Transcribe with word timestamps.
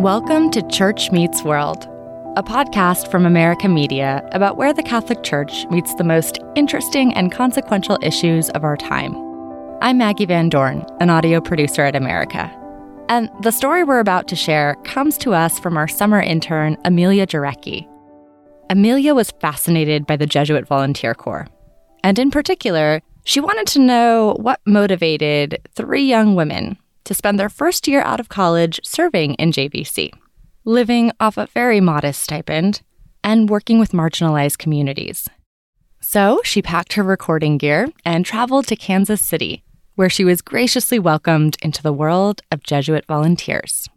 Welcome 0.00 0.50
to 0.52 0.66
Church 0.68 1.12
Meets 1.12 1.42
World, 1.42 1.84
a 2.34 2.42
podcast 2.42 3.10
from 3.10 3.26
America 3.26 3.68
Media 3.68 4.26
about 4.32 4.56
where 4.56 4.72
the 4.72 4.82
Catholic 4.82 5.22
Church 5.22 5.66
meets 5.66 5.94
the 5.96 6.04
most 6.04 6.38
interesting 6.54 7.12
and 7.12 7.30
consequential 7.30 7.98
issues 8.00 8.48
of 8.50 8.64
our 8.64 8.78
time. 8.78 9.14
I'm 9.82 9.98
Maggie 9.98 10.24
Van 10.24 10.48
Dorn, 10.48 10.86
an 11.00 11.10
audio 11.10 11.38
producer 11.38 11.82
at 11.82 11.94
America. 11.94 12.50
And 13.10 13.28
the 13.42 13.50
story 13.50 13.84
we're 13.84 13.98
about 13.98 14.26
to 14.28 14.36
share 14.36 14.76
comes 14.84 15.18
to 15.18 15.34
us 15.34 15.58
from 15.58 15.76
our 15.76 15.86
summer 15.86 16.18
intern, 16.18 16.78
Amelia 16.86 17.26
Jarecki. 17.26 17.86
Amelia 18.70 19.14
was 19.14 19.32
fascinated 19.32 20.06
by 20.06 20.16
the 20.16 20.26
Jesuit 20.26 20.66
Volunteer 20.66 21.12
Corps. 21.12 21.46
And 22.02 22.18
in 22.18 22.30
particular, 22.30 23.02
she 23.24 23.38
wanted 23.38 23.66
to 23.66 23.80
know 23.80 24.34
what 24.40 24.60
motivated 24.64 25.58
three 25.74 26.04
young 26.04 26.36
women 26.36 26.78
to 27.10 27.14
spend 27.14 27.40
their 27.40 27.48
first 27.48 27.88
year 27.88 28.02
out 28.02 28.20
of 28.20 28.28
college 28.28 28.78
serving 28.84 29.34
in 29.34 29.50
JVC, 29.50 30.12
living 30.64 31.10
off 31.18 31.36
a 31.36 31.46
very 31.46 31.80
modest 31.80 32.22
stipend 32.22 32.82
and 33.24 33.50
working 33.50 33.80
with 33.80 33.90
marginalized 33.90 34.58
communities. 34.58 35.28
So 36.00 36.40
she 36.44 36.62
packed 36.62 36.92
her 36.92 37.02
recording 37.02 37.58
gear 37.58 37.88
and 38.04 38.24
traveled 38.24 38.68
to 38.68 38.76
Kansas 38.76 39.20
City, 39.20 39.64
where 39.96 40.08
she 40.08 40.24
was 40.24 40.40
graciously 40.40 41.00
welcomed 41.00 41.56
into 41.60 41.82
the 41.82 41.92
world 41.92 42.42
of 42.52 42.62
Jesuit 42.62 43.04
volunteers. 43.06 43.88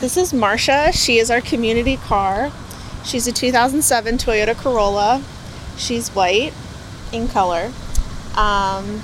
This 0.00 0.18
is 0.18 0.34
Marcia. 0.34 0.92
She 0.92 1.16
is 1.16 1.30
our 1.30 1.40
community 1.40 1.96
car. 1.96 2.52
She's 3.06 3.26
a 3.26 3.32
2007 3.32 4.18
Toyota 4.18 4.54
Corolla. 4.54 5.24
She's 5.78 6.10
white 6.10 6.52
in 7.14 7.28
color. 7.28 7.72
Um, 8.36 9.00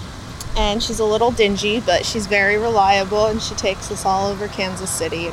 and 0.56 0.83
she's 0.83 0.98
a 1.01 1.05
little 1.05 1.30
dingy, 1.30 1.80
but 1.80 2.05
she's 2.05 2.27
very 2.27 2.56
reliable 2.56 3.26
and 3.26 3.40
she 3.43 3.54
takes 3.54 3.90
us 3.90 4.04
all 4.04 4.30
over 4.30 4.49
Kansas 4.49 4.90
City. 4.90 5.26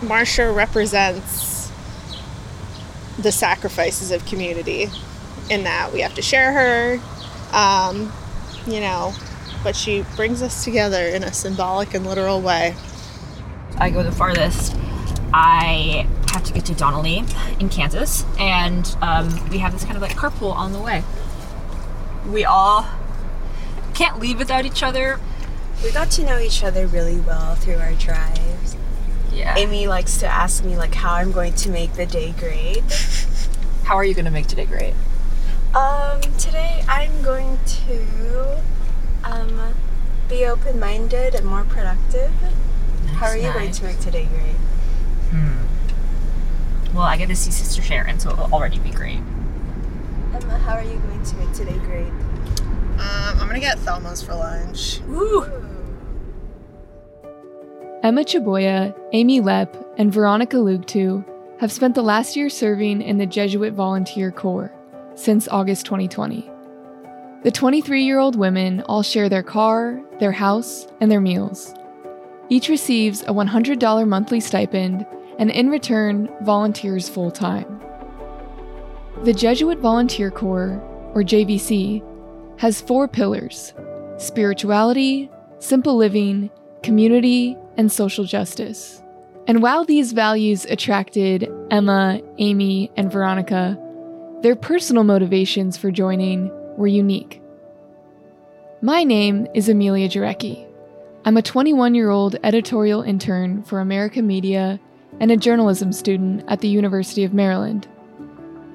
Marsha 0.00 0.54
represents 0.54 1.70
the 3.18 3.30
sacrifices 3.30 4.10
of 4.10 4.24
community 4.26 4.88
in 5.50 5.64
that 5.64 5.92
we 5.92 6.00
have 6.00 6.14
to 6.14 6.22
share 6.22 6.52
her, 6.52 7.00
um, 7.52 8.12
you 8.66 8.80
know, 8.80 9.12
but 9.62 9.76
she 9.76 10.04
brings 10.16 10.42
us 10.42 10.64
together 10.64 11.02
in 11.02 11.22
a 11.22 11.32
symbolic 11.32 11.94
and 11.94 12.06
literal 12.06 12.40
way. 12.40 12.74
I 13.76 13.90
go 13.90 14.02
the 14.02 14.12
farthest. 14.12 14.76
I 15.32 16.08
have 16.28 16.44
to 16.44 16.52
get 16.52 16.64
to 16.66 16.74
Donnelly 16.74 17.24
in 17.58 17.68
Kansas, 17.68 18.24
and 18.38 18.96
um, 19.00 19.48
we 19.50 19.58
have 19.58 19.72
this 19.72 19.84
kind 19.84 19.96
of 19.96 20.02
like 20.02 20.16
carpool 20.16 20.52
on 20.52 20.72
the 20.72 20.80
way. 20.80 21.04
We 22.28 22.44
all 22.44 22.86
can't 24.00 24.18
leave 24.18 24.38
without 24.38 24.64
each 24.64 24.82
other. 24.82 25.20
We 25.84 25.92
got 25.92 26.10
to 26.12 26.24
know 26.24 26.38
each 26.38 26.64
other 26.64 26.86
really 26.86 27.20
well 27.20 27.54
through 27.56 27.76
our 27.76 27.92
drives. 27.92 28.74
Yeah. 29.30 29.54
Amy 29.58 29.88
likes 29.88 30.16
to 30.20 30.26
ask 30.26 30.64
me 30.64 30.74
like 30.74 30.94
how 30.94 31.16
I'm 31.16 31.32
going 31.32 31.52
to 31.56 31.68
make 31.68 31.92
the 31.92 32.06
day 32.06 32.32
great. 32.38 32.82
How 33.84 33.96
are 33.96 34.04
you 34.04 34.14
going 34.14 34.24
to 34.24 34.30
make 34.30 34.46
today 34.46 34.66
great? 34.66 34.94
Um, 35.74 36.20
today 36.38 36.84
I'm 36.86 37.22
going 37.22 37.58
to 37.88 38.62
um 39.24 39.74
be 40.28 40.46
open-minded 40.46 41.34
and 41.34 41.44
more 41.44 41.64
productive. 41.64 42.30
Nice, 42.40 43.14
how 43.16 43.26
are 43.26 43.36
you 43.36 43.42
nice. 43.42 43.54
going 43.54 43.72
to 43.72 43.84
make 43.84 43.98
today 43.98 44.26
great? 44.26 44.56
Hmm. 45.32 46.94
Well, 46.94 47.02
I 47.02 47.16
get 47.16 47.28
to 47.30 47.36
see 47.36 47.50
Sister 47.50 47.82
Sharon, 47.82 48.20
so 48.20 48.30
it'll 48.30 48.54
already 48.54 48.78
be 48.78 48.90
great. 48.90 49.18
Emma, 50.32 50.56
how 50.58 50.74
are 50.74 50.84
you 50.84 51.00
going 51.00 51.24
to 51.24 51.36
make 51.36 51.52
today 51.52 51.78
great? 51.78 52.12
Um, 53.00 53.40
I'm 53.40 53.46
gonna 53.46 53.60
get 53.60 53.78
Thelma's 53.78 54.22
for 54.22 54.34
lunch. 54.34 55.00
Emma 58.02 58.24
Chaboya, 58.24 58.94
Amy 59.12 59.40
Lepp, 59.40 59.74
and 59.96 60.12
Veronica 60.12 60.56
Lugtu 60.56 61.24
have 61.60 61.72
spent 61.72 61.94
the 61.94 62.02
last 62.02 62.36
year 62.36 62.50
serving 62.50 63.00
in 63.00 63.16
the 63.16 63.26
Jesuit 63.26 63.72
Volunteer 63.72 64.30
Corps 64.30 64.70
since 65.14 65.48
August 65.48 65.86
2020. 65.86 66.50
The 67.42 67.50
23 67.50 68.04
year 68.04 68.18
old 68.18 68.36
women 68.36 68.82
all 68.82 69.02
share 69.02 69.30
their 69.30 69.42
car, 69.42 69.98
their 70.18 70.32
house, 70.32 70.86
and 71.00 71.10
their 71.10 71.22
meals. 71.22 71.74
Each 72.50 72.68
receives 72.68 73.22
a 73.22 73.32
$100 73.32 74.06
monthly 74.06 74.40
stipend 74.40 75.06
and, 75.38 75.50
in 75.50 75.70
return, 75.70 76.28
volunteers 76.42 77.08
full 77.08 77.30
time. 77.30 77.80
The 79.24 79.32
Jesuit 79.32 79.78
Volunteer 79.78 80.30
Corps, 80.30 80.82
or 81.14 81.22
JVC, 81.22 82.02
has 82.60 82.82
four 82.82 83.08
pillars 83.08 83.72
spirituality, 84.18 85.30
simple 85.60 85.96
living, 85.96 86.50
community, 86.82 87.56
and 87.78 87.90
social 87.90 88.24
justice. 88.24 89.02
And 89.46 89.62
while 89.62 89.86
these 89.86 90.12
values 90.12 90.66
attracted 90.66 91.50
Emma, 91.70 92.20
Amy, 92.36 92.92
and 92.98 93.10
Veronica, 93.10 93.78
their 94.42 94.54
personal 94.54 95.04
motivations 95.04 95.78
for 95.78 95.90
joining 95.90 96.50
were 96.76 96.86
unique. 96.86 97.40
My 98.82 99.04
name 99.04 99.46
is 99.54 99.70
Amelia 99.70 100.10
Jarecki. 100.10 100.70
I'm 101.24 101.38
a 101.38 101.42
21 101.42 101.94
year 101.94 102.10
old 102.10 102.36
editorial 102.44 103.00
intern 103.00 103.62
for 103.62 103.80
America 103.80 104.20
Media 104.20 104.78
and 105.18 105.30
a 105.30 105.36
journalism 105.38 105.94
student 105.94 106.44
at 106.46 106.60
the 106.60 106.68
University 106.68 107.24
of 107.24 107.32
Maryland. 107.32 107.88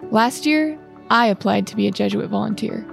Last 0.10 0.48
year, 0.48 0.76
I 1.12 1.28
applied 1.28 1.68
to 1.68 1.76
be 1.76 1.88
a 1.88 1.92
Jesuit 1.92 2.32
volunteer. 2.32 2.84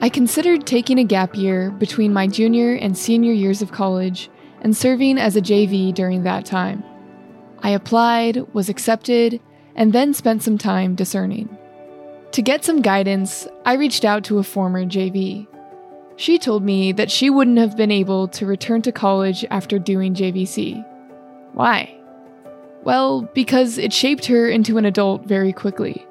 I 0.00 0.10
considered 0.10 0.66
taking 0.66 0.98
a 0.98 1.04
gap 1.04 1.34
year 1.34 1.70
between 1.70 2.12
my 2.12 2.26
junior 2.26 2.74
and 2.74 2.96
senior 2.96 3.32
years 3.32 3.62
of 3.62 3.72
college 3.72 4.28
and 4.60 4.76
serving 4.76 5.16
as 5.16 5.36
a 5.36 5.40
JV 5.40 5.94
during 5.94 6.22
that 6.22 6.44
time. 6.44 6.84
I 7.60 7.70
applied, 7.70 8.52
was 8.52 8.68
accepted, 8.68 9.40
and 9.74 9.92
then 9.92 10.12
spent 10.12 10.42
some 10.42 10.58
time 10.58 10.94
discerning. 10.94 11.56
To 12.32 12.42
get 12.42 12.64
some 12.64 12.82
guidance, 12.82 13.48
I 13.64 13.74
reached 13.74 14.04
out 14.04 14.22
to 14.24 14.38
a 14.38 14.42
former 14.42 14.84
JV. 14.84 15.46
She 16.16 16.38
told 16.38 16.62
me 16.62 16.92
that 16.92 17.10
she 17.10 17.30
wouldn't 17.30 17.58
have 17.58 17.76
been 17.76 17.90
able 17.90 18.28
to 18.28 18.44
return 18.44 18.82
to 18.82 18.92
college 18.92 19.46
after 19.50 19.78
doing 19.78 20.14
JVC. 20.14 20.84
Why? 21.54 21.94
Well, 22.84 23.22
because 23.34 23.78
it 23.78 23.92
shaped 23.92 24.26
her 24.26 24.48
into 24.48 24.76
an 24.76 24.84
adult 24.84 25.24
very 25.24 25.52
quickly. 25.52 26.06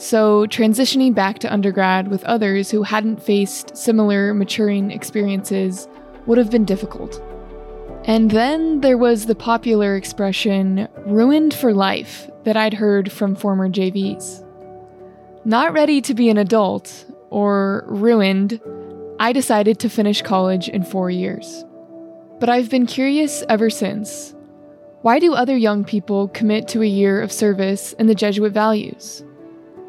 So, 0.00 0.46
transitioning 0.46 1.12
back 1.12 1.40
to 1.40 1.52
undergrad 1.52 2.06
with 2.06 2.22
others 2.22 2.70
who 2.70 2.84
hadn't 2.84 3.20
faced 3.20 3.76
similar 3.76 4.32
maturing 4.32 4.92
experiences 4.92 5.88
would 6.26 6.38
have 6.38 6.52
been 6.52 6.64
difficult. 6.64 7.20
And 8.04 8.30
then 8.30 8.80
there 8.80 8.96
was 8.96 9.26
the 9.26 9.34
popular 9.34 9.96
expression, 9.96 10.86
ruined 11.04 11.52
for 11.52 11.74
life, 11.74 12.30
that 12.44 12.56
I'd 12.56 12.74
heard 12.74 13.10
from 13.10 13.34
former 13.34 13.68
JVs. 13.68 14.44
Not 15.44 15.72
ready 15.72 16.00
to 16.02 16.14
be 16.14 16.30
an 16.30 16.38
adult, 16.38 17.04
or 17.30 17.84
ruined, 17.88 18.60
I 19.18 19.32
decided 19.32 19.80
to 19.80 19.90
finish 19.90 20.22
college 20.22 20.68
in 20.68 20.84
four 20.84 21.10
years. 21.10 21.64
But 22.38 22.48
I've 22.48 22.70
been 22.70 22.86
curious 22.86 23.42
ever 23.48 23.68
since. 23.68 24.32
Why 25.02 25.18
do 25.18 25.34
other 25.34 25.56
young 25.56 25.82
people 25.82 26.28
commit 26.28 26.68
to 26.68 26.82
a 26.82 26.86
year 26.86 27.20
of 27.20 27.32
service 27.32 27.94
in 27.94 28.06
the 28.06 28.14
Jesuit 28.14 28.52
values? 28.52 29.24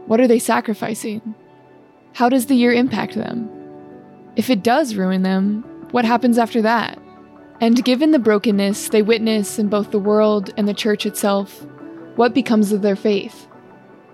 What 0.10 0.20
are 0.20 0.28
they 0.28 0.40
sacrificing? 0.40 1.36
How 2.14 2.30
does 2.30 2.48
the 2.48 2.56
year 2.56 2.74
impact 2.74 3.14
them? 3.14 3.48
If 4.36 4.50
it 4.50 4.64
does 4.64 4.96
ruin 4.96 5.22
them, 5.22 5.62
what 5.92 6.04
happens 6.04 6.40
after 6.40 6.64
that? 6.64 6.98
And 7.62 7.86
given 7.86 8.10
the 8.10 8.18
brokenness 8.18 8.90
they 8.90 9.04
witness 9.04 9.60
in 9.60 9.68
both 9.70 9.92
the 9.92 10.00
world 10.00 10.50
and 10.58 10.68
the 10.68 10.74
church 10.74 11.06
itself, 11.06 11.64
what 12.16 12.34
becomes 12.34 12.72
of 12.72 12.82
their 12.82 12.96
faith? 12.96 13.48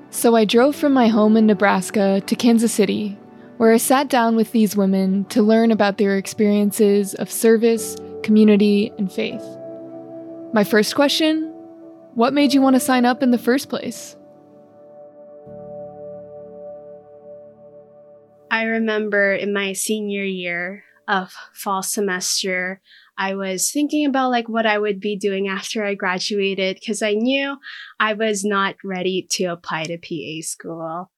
So 0.09 0.35
I 0.35 0.44
drove 0.44 0.75
from 0.75 0.91
my 0.91 1.07
home 1.07 1.38
in 1.38 1.45
Nebraska 1.45 2.19
to 2.19 2.35
Kansas 2.35 2.73
City, 2.73 3.17
where 3.55 3.72
I 3.72 3.78
sat 3.78 4.09
down 4.09 4.35
with 4.35 4.51
these 4.51 4.75
women 4.75 5.23
to 5.29 5.41
learn 5.41 5.72
about 5.72 5.97
their 5.97 6.17
experiences 6.17 7.14
of 7.14 7.31
service, 7.31 7.96
community, 8.22 8.91
and 8.97 9.09
faith. 9.09 9.46
My 10.52 10.66
first 10.66 10.93
question 10.93 11.53
What 12.16 12.34
made 12.34 12.53
you 12.53 12.61
want 12.61 12.75
to 12.75 12.81
sign 12.81 13.05
up 13.05 13.23
in 13.23 13.31
the 13.31 13.37
first 13.37 13.70
place? 13.70 14.17
I 18.52 18.64
remember 18.64 19.34
in 19.34 19.53
my 19.53 19.74
senior 19.74 20.24
year 20.24 20.84
of 21.08 21.34
fall 21.53 21.84
semester, 21.84 22.82
I 23.18 23.36
was 23.36 23.72
thinking 23.72 24.06
about 24.06 24.32
like 24.32 24.50
what 24.50 24.66
I 24.66 24.78
would 24.78 25.00
be 25.00 25.16
doing 25.16 25.47
after 25.47 25.84
I 25.84 25.96
graduated 25.96 26.78
because 26.80 27.02
I 27.02 27.14
knew 27.14 27.58
I 28.00 28.14
was 28.14 28.44
not 28.44 28.76
ready 28.84 29.26
to 29.32 29.46
apply 29.46 29.86
to 29.86 29.97
PA 29.97 30.46
school. 30.46 31.12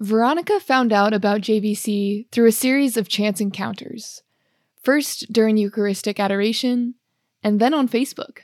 Veronica 0.00 0.58
found 0.60 0.92
out 0.92 1.14
about 1.14 1.40
JVC 1.40 2.30
through 2.30 2.48
a 2.48 2.52
series 2.52 2.96
of 2.96 3.08
chance 3.08 3.40
encounters. 3.40 4.22
First 4.82 5.32
during 5.32 5.56
Eucharistic 5.56 6.20
adoration, 6.20 6.94
and 7.42 7.60
then 7.60 7.72
on 7.74 7.88
Facebook. 7.88 8.40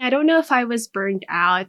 I 0.00 0.10
don't 0.10 0.26
know 0.26 0.38
if 0.38 0.52
I 0.52 0.64
was 0.64 0.88
burned 0.88 1.24
out 1.28 1.68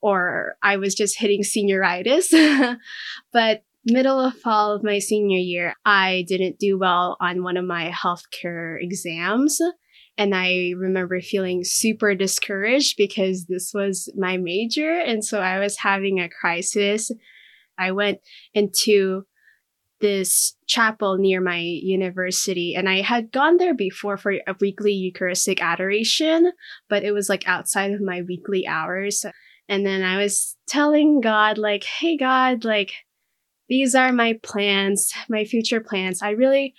or 0.00 0.56
I 0.62 0.76
was 0.76 0.94
just 0.94 1.18
hitting 1.18 1.42
senioritis, 1.42 2.76
but 3.32 3.62
middle 3.84 4.20
of 4.20 4.34
fall 4.34 4.72
of 4.72 4.82
my 4.82 4.98
senior 4.98 5.38
year, 5.38 5.74
I 5.84 6.24
didn't 6.28 6.58
do 6.58 6.78
well 6.78 7.16
on 7.20 7.42
one 7.42 7.56
of 7.56 7.64
my 7.64 7.90
healthcare 7.90 8.76
exams. 8.80 9.58
And 10.16 10.34
I 10.34 10.72
remember 10.76 11.20
feeling 11.20 11.62
super 11.62 12.14
discouraged 12.14 12.96
because 12.96 13.46
this 13.46 13.70
was 13.72 14.12
my 14.16 14.36
major. 14.36 14.92
And 14.92 15.24
so 15.24 15.40
I 15.40 15.60
was 15.60 15.78
having 15.78 16.18
a 16.18 16.28
crisis. 16.28 17.12
I 17.78 17.92
went 17.92 18.18
into 18.52 19.22
this 20.00 20.56
chapel 20.66 21.18
near 21.18 21.40
my 21.40 21.58
university 21.58 22.74
and 22.74 22.88
I 22.88 23.00
had 23.00 23.32
gone 23.32 23.56
there 23.56 23.74
before 23.74 24.16
for 24.16 24.32
a 24.32 24.54
weekly 24.60 24.92
Eucharistic 24.92 25.62
adoration, 25.62 26.52
but 26.88 27.04
it 27.04 27.12
was 27.12 27.28
like 27.28 27.46
outside 27.48 27.92
of 27.92 28.00
my 28.00 28.22
weekly 28.22 28.66
hours. 28.66 29.24
And 29.68 29.84
then 29.84 30.02
I 30.02 30.16
was 30.16 30.56
telling 30.66 31.20
God, 31.20 31.58
like, 31.58 31.84
hey, 31.84 32.16
God, 32.16 32.64
like, 32.64 32.92
these 33.68 33.94
are 33.94 34.12
my 34.12 34.38
plans, 34.42 35.12
my 35.28 35.44
future 35.44 35.80
plans. 35.80 36.22
I 36.22 36.30
really 36.30 36.74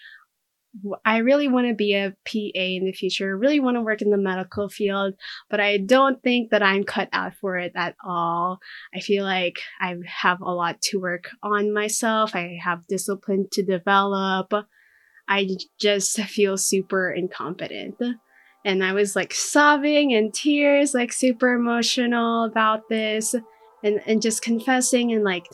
I 1.04 1.18
really 1.18 1.48
want 1.48 1.68
to 1.68 1.74
be 1.74 1.96
a 1.96 2.12
PA 2.26 2.60
in 2.60 2.86
the 2.86 2.94
future, 2.94 3.36
really 3.36 3.60
want 3.60 3.76
to 3.76 3.82
work 3.82 4.02
in 4.02 4.12
the 4.12 4.18
medical 4.18 4.70
field, 4.70 5.16
but 5.50 5.60
I 5.60 5.78
don't 5.78 6.22
think 6.22 6.52
that 6.52 6.62
I'm 6.62 6.84
cut 6.84 7.10
out 7.12 7.34
for 7.34 7.58
it 7.58 7.72
at 7.76 7.96
all. 8.04 8.60
I 8.94 9.00
feel 9.00 9.24
like 9.24 9.60
I 9.82 9.96
have 10.06 10.42
a 10.42 10.52
lot 10.52 10.80
to 10.84 11.00
work 11.00 11.32
on 11.42 11.74
myself. 11.74 12.36
I 12.36 12.60
have 12.64 12.88
discipline 12.88 13.48
to 13.54 13.64
develop. 13.64 14.54
I 15.28 15.48
just 15.80 16.20
feel 16.22 16.56
super 16.56 17.12
incompetent. 17.12 17.96
And 18.64 18.84
I 18.84 18.94
was 18.94 19.16
like 19.16 19.34
sobbing 19.34 20.14
and 20.14 20.34
tears, 20.34 20.94
like 20.94 21.14
super 21.14 21.54
emotional 21.54 22.44
about 22.46 22.90
this 22.90 23.34
and, 23.84 24.02
and 24.06 24.22
just 24.22 24.44
confessing 24.44 25.14
and 25.14 25.24
like 25.24 25.48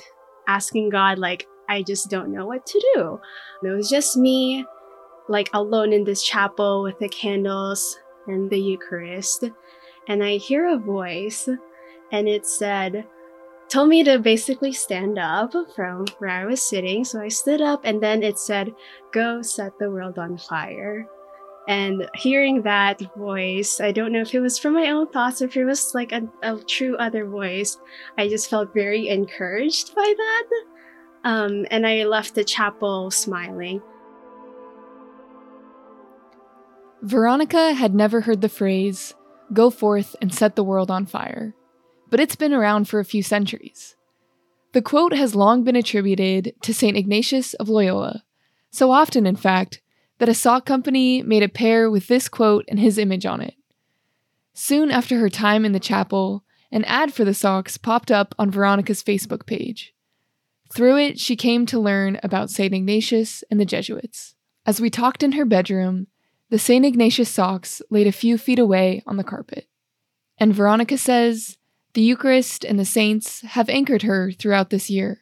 asking 0.47 0.89
God, 0.89 1.19
like, 1.19 1.47
I 1.67 1.81
just 1.81 2.09
don't 2.09 2.31
know 2.31 2.45
what 2.45 2.65
to 2.65 2.91
do. 2.95 3.19
And 3.61 3.71
it 3.71 3.75
was 3.75 3.89
just 3.89 4.17
me 4.17 4.65
like 5.27 5.49
alone 5.53 5.93
in 5.93 6.03
this 6.03 6.23
chapel 6.23 6.83
with 6.83 6.99
the 6.99 7.09
candles 7.09 7.97
and 8.27 8.49
the 8.49 8.59
Eucharist. 8.59 9.45
And 10.07 10.23
I 10.23 10.37
hear 10.37 10.67
a 10.67 10.77
voice, 10.77 11.49
and 12.11 12.27
it 12.27 12.45
said, 12.45 13.05
told 13.69 13.89
me 13.89 14.03
to 14.03 14.19
basically 14.19 14.71
stand 14.71 15.17
up 15.17 15.53
from 15.75 16.05
where 16.19 16.29
I 16.29 16.45
was 16.45 16.61
sitting. 16.61 17.03
So 17.03 17.21
I 17.21 17.27
stood 17.29 17.61
up, 17.61 17.81
and 17.83 18.01
then 18.01 18.23
it 18.23 18.37
said, 18.37 18.73
Go 19.11 19.41
set 19.41 19.77
the 19.79 19.89
world 19.89 20.19
on 20.19 20.37
fire. 20.37 21.07
And 21.67 22.07
hearing 22.13 22.61
that 22.61 23.01
voice, 23.15 23.79
I 23.79 23.91
don't 23.91 24.11
know 24.11 24.21
if 24.21 24.33
it 24.33 24.39
was 24.39 24.59
from 24.59 24.73
my 24.73 24.89
own 24.89 25.07
thoughts 25.07 25.41
or 25.41 25.45
if 25.45 25.57
it 25.57 25.65
was 25.65 25.95
like 25.95 26.11
a, 26.11 26.21
a 26.43 26.57
true 26.57 26.95
other 26.97 27.25
voice, 27.25 27.77
I 28.17 28.27
just 28.27 28.49
felt 28.49 28.73
very 28.73 29.07
encouraged 29.09 29.95
by 29.95 30.13
that. 30.15 30.43
Um, 31.23 31.65
and 31.71 31.87
I 31.87 32.03
left 32.03 32.35
the 32.35 32.43
chapel 32.43 33.09
smiling. 33.09 33.81
Veronica 37.01 37.73
had 37.73 37.95
never 37.95 38.21
heard 38.21 38.41
the 38.41 38.49
phrase, 38.49 39.15
go 39.51 39.69
forth 39.69 40.15
and 40.21 40.33
set 40.33 40.55
the 40.55 40.63
world 40.63 40.91
on 40.91 41.05
fire, 41.05 41.55
but 42.09 42.19
it's 42.19 42.35
been 42.35 42.53
around 42.53 42.87
for 42.87 42.99
a 42.99 43.05
few 43.05 43.23
centuries. 43.23 43.95
The 44.73 44.81
quote 44.81 45.13
has 45.13 45.35
long 45.35 45.63
been 45.63 45.75
attributed 45.75 46.53
to 46.61 46.73
St. 46.73 46.97
Ignatius 46.97 47.53
of 47.55 47.69
Loyola, 47.69 48.23
so 48.71 48.91
often, 48.91 49.25
in 49.25 49.35
fact, 49.35 49.81
that 50.19 50.29
a 50.29 50.33
sock 50.33 50.65
company 50.65 51.21
made 51.21 51.43
a 51.43 51.49
pair 51.49 51.89
with 51.89 52.07
this 52.07 52.29
quote 52.29 52.65
and 52.67 52.79
his 52.79 52.97
image 52.97 53.25
on 53.25 53.41
it. 53.41 53.55
Soon 54.53 54.89
after 54.89 55.19
her 55.19 55.29
time 55.29 55.65
in 55.65 55.73
the 55.73 55.79
chapel, 55.79 56.43
an 56.71 56.83
ad 56.85 57.13
for 57.13 57.25
the 57.25 57.33
socks 57.33 57.77
popped 57.77 58.11
up 58.11 58.33
on 58.39 58.51
Veronica's 58.51 59.03
Facebook 59.03 59.45
page. 59.45 59.93
Through 60.73 60.97
it, 60.97 61.19
she 61.19 61.35
came 61.35 61.65
to 61.67 61.79
learn 61.79 62.19
about 62.23 62.49
St. 62.49 62.73
Ignatius 62.73 63.43
and 63.51 63.59
the 63.59 63.65
Jesuits. 63.65 64.35
As 64.65 64.81
we 64.81 64.89
talked 64.89 65.23
in 65.23 65.33
her 65.33 65.45
bedroom, 65.45 66.07
the 66.49 66.59
St. 66.59 66.85
Ignatius 66.85 67.29
socks 67.29 67.81
laid 67.89 68.07
a 68.07 68.11
few 68.11 68.37
feet 68.37 68.59
away 68.59 69.03
on 69.05 69.17
the 69.17 69.23
carpet. 69.23 69.67
And 70.37 70.53
Veronica 70.53 70.97
says 70.97 71.57
the 71.93 72.01
Eucharist 72.01 72.65
and 72.65 72.79
the 72.79 72.85
saints 72.85 73.41
have 73.41 73.69
anchored 73.69 74.01
her 74.01 74.31
throughout 74.31 74.69
this 74.69 74.89
year. 74.89 75.21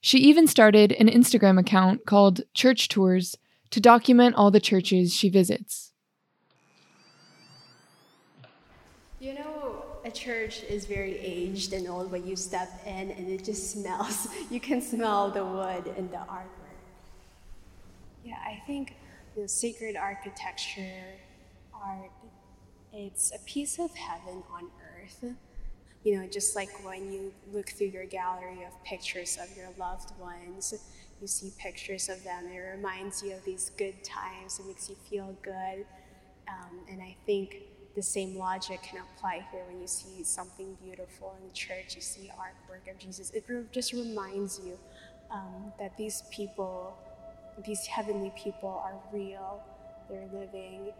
She 0.00 0.18
even 0.18 0.46
started 0.46 0.92
an 0.92 1.08
Instagram 1.08 1.58
account 1.58 2.06
called 2.06 2.42
Church 2.54 2.88
Tours 2.88 3.36
to 3.70 3.80
document 3.80 4.34
all 4.36 4.50
the 4.50 4.60
churches 4.60 5.14
she 5.14 5.28
visits. 5.28 5.92
You 9.20 9.34
know, 9.34 9.82
a 10.04 10.10
church 10.10 10.62
is 10.62 10.86
very 10.86 11.18
aged 11.18 11.72
and 11.72 11.88
old 11.88 12.10
when 12.10 12.26
you 12.26 12.36
step 12.36 12.70
in 12.86 13.10
and 13.10 13.28
it 13.28 13.44
just 13.44 13.72
smells. 13.72 14.28
You 14.50 14.60
can 14.60 14.80
smell 14.80 15.30
the 15.30 15.44
wood 15.44 15.92
and 15.96 16.10
the 16.10 16.16
artwork. 16.16 16.68
Yeah, 18.24 18.38
I 18.44 18.62
think 18.66 18.94
the 19.36 19.48
sacred 19.48 19.96
architecture 19.96 21.02
art, 21.74 22.10
it's 22.92 23.32
a 23.34 23.38
piece 23.44 23.78
of 23.78 23.94
heaven 23.94 24.42
on 24.52 24.68
earth. 24.94 25.24
You 26.04 26.20
know, 26.20 26.26
just 26.26 26.56
like 26.56 26.70
when 26.84 27.12
you 27.12 27.32
look 27.52 27.68
through 27.70 27.88
your 27.88 28.06
gallery 28.06 28.64
of 28.64 28.84
pictures 28.84 29.36
of 29.42 29.54
your 29.56 29.68
loved 29.78 30.12
ones, 30.18 30.74
you 31.20 31.26
see 31.26 31.52
pictures 31.58 32.08
of 32.08 32.22
them, 32.24 32.46
it 32.46 32.58
reminds 32.58 33.22
you 33.22 33.34
of 33.34 33.44
these 33.44 33.70
good 33.76 34.02
times, 34.04 34.58
it 34.58 34.66
makes 34.66 34.88
you 34.88 34.96
feel 35.08 35.36
good. 35.42 35.84
Um, 36.48 36.80
and 36.90 37.02
I 37.02 37.16
think 37.26 37.56
the 37.94 38.02
same 38.02 38.36
logic 38.36 38.82
can 38.82 39.00
apply 39.00 39.46
here 39.50 39.64
when 39.68 39.80
you 39.80 39.86
see 39.86 40.22
something 40.22 40.76
beautiful 40.82 41.36
in 41.40 41.48
the 41.48 41.54
church, 41.54 41.94
you 41.96 42.00
see 42.00 42.30
artwork 42.38 42.90
of 42.90 42.98
Jesus. 42.98 43.30
It 43.30 43.44
re- 43.48 43.64
just 43.72 43.92
reminds 43.92 44.60
you 44.64 44.78
um, 45.30 45.72
that 45.78 45.96
these 45.96 46.22
people 46.30 46.96
these 47.66 47.86
heavenly 47.86 48.32
people 48.36 48.68
are 48.68 48.94
real, 49.12 49.60
they're 50.08 50.28
living. 50.32 50.92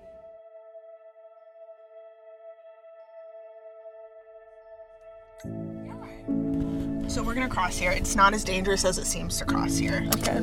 So 7.08 7.22
we're 7.22 7.34
gonna 7.34 7.48
cross 7.48 7.78
here. 7.78 7.90
It's 7.90 8.14
not 8.14 8.34
as 8.34 8.44
dangerous 8.44 8.84
as 8.84 8.98
it 8.98 9.06
seems 9.06 9.38
to 9.38 9.44
cross 9.44 9.76
here. 9.76 10.06
Okay. 10.16 10.38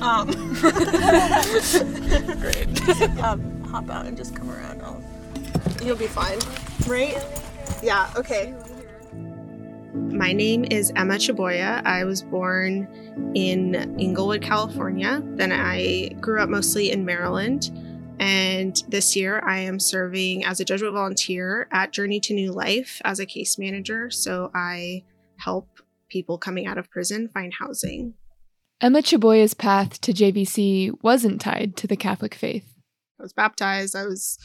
Um, 0.00 0.28
great. 2.40 2.88
um, 3.22 3.64
hop 3.64 3.90
out 3.90 4.06
and 4.06 4.16
just 4.16 4.34
come 4.34 4.50
around. 4.50 4.80
I'll, 4.82 5.02
you'll 5.82 5.96
be 5.96 6.06
fine, 6.06 6.38
right? 6.86 7.16
Yeah. 7.82 8.08
Okay. 8.16 8.54
My 9.94 10.32
name 10.32 10.64
is 10.70 10.92
Emma 10.96 11.14
Chaboya. 11.14 11.84
I 11.84 12.04
was 12.04 12.22
born 12.22 12.88
in 13.34 13.74
Inglewood, 13.98 14.42
California. 14.42 15.22
Then 15.24 15.52
I 15.52 16.10
grew 16.20 16.40
up 16.40 16.48
mostly 16.48 16.90
in 16.92 17.04
Maryland. 17.04 17.70
And 18.18 18.82
this 18.88 19.16
year 19.16 19.40
I 19.44 19.60
am 19.60 19.78
serving 19.78 20.44
as 20.44 20.60
a 20.60 20.64
Jesuit 20.64 20.92
volunteer 20.92 21.68
at 21.72 21.92
Journey 21.92 22.20
to 22.20 22.34
New 22.34 22.52
Life 22.52 23.00
as 23.04 23.18
a 23.18 23.26
case 23.26 23.58
manager. 23.58 24.10
So 24.10 24.50
I 24.54 25.04
help 25.36 25.68
people 26.08 26.38
coming 26.38 26.66
out 26.66 26.78
of 26.78 26.90
prison 26.90 27.28
find 27.28 27.52
housing. 27.58 28.14
Emma 28.80 29.02
Chaboya's 29.02 29.54
path 29.54 30.00
to 30.02 30.12
JVC 30.12 30.92
wasn't 31.02 31.40
tied 31.40 31.76
to 31.76 31.86
the 31.86 31.96
Catholic 31.96 32.34
faith. 32.34 32.66
I 33.18 33.22
was 33.22 33.32
baptized, 33.32 33.96
I 33.96 34.04
was 34.04 34.38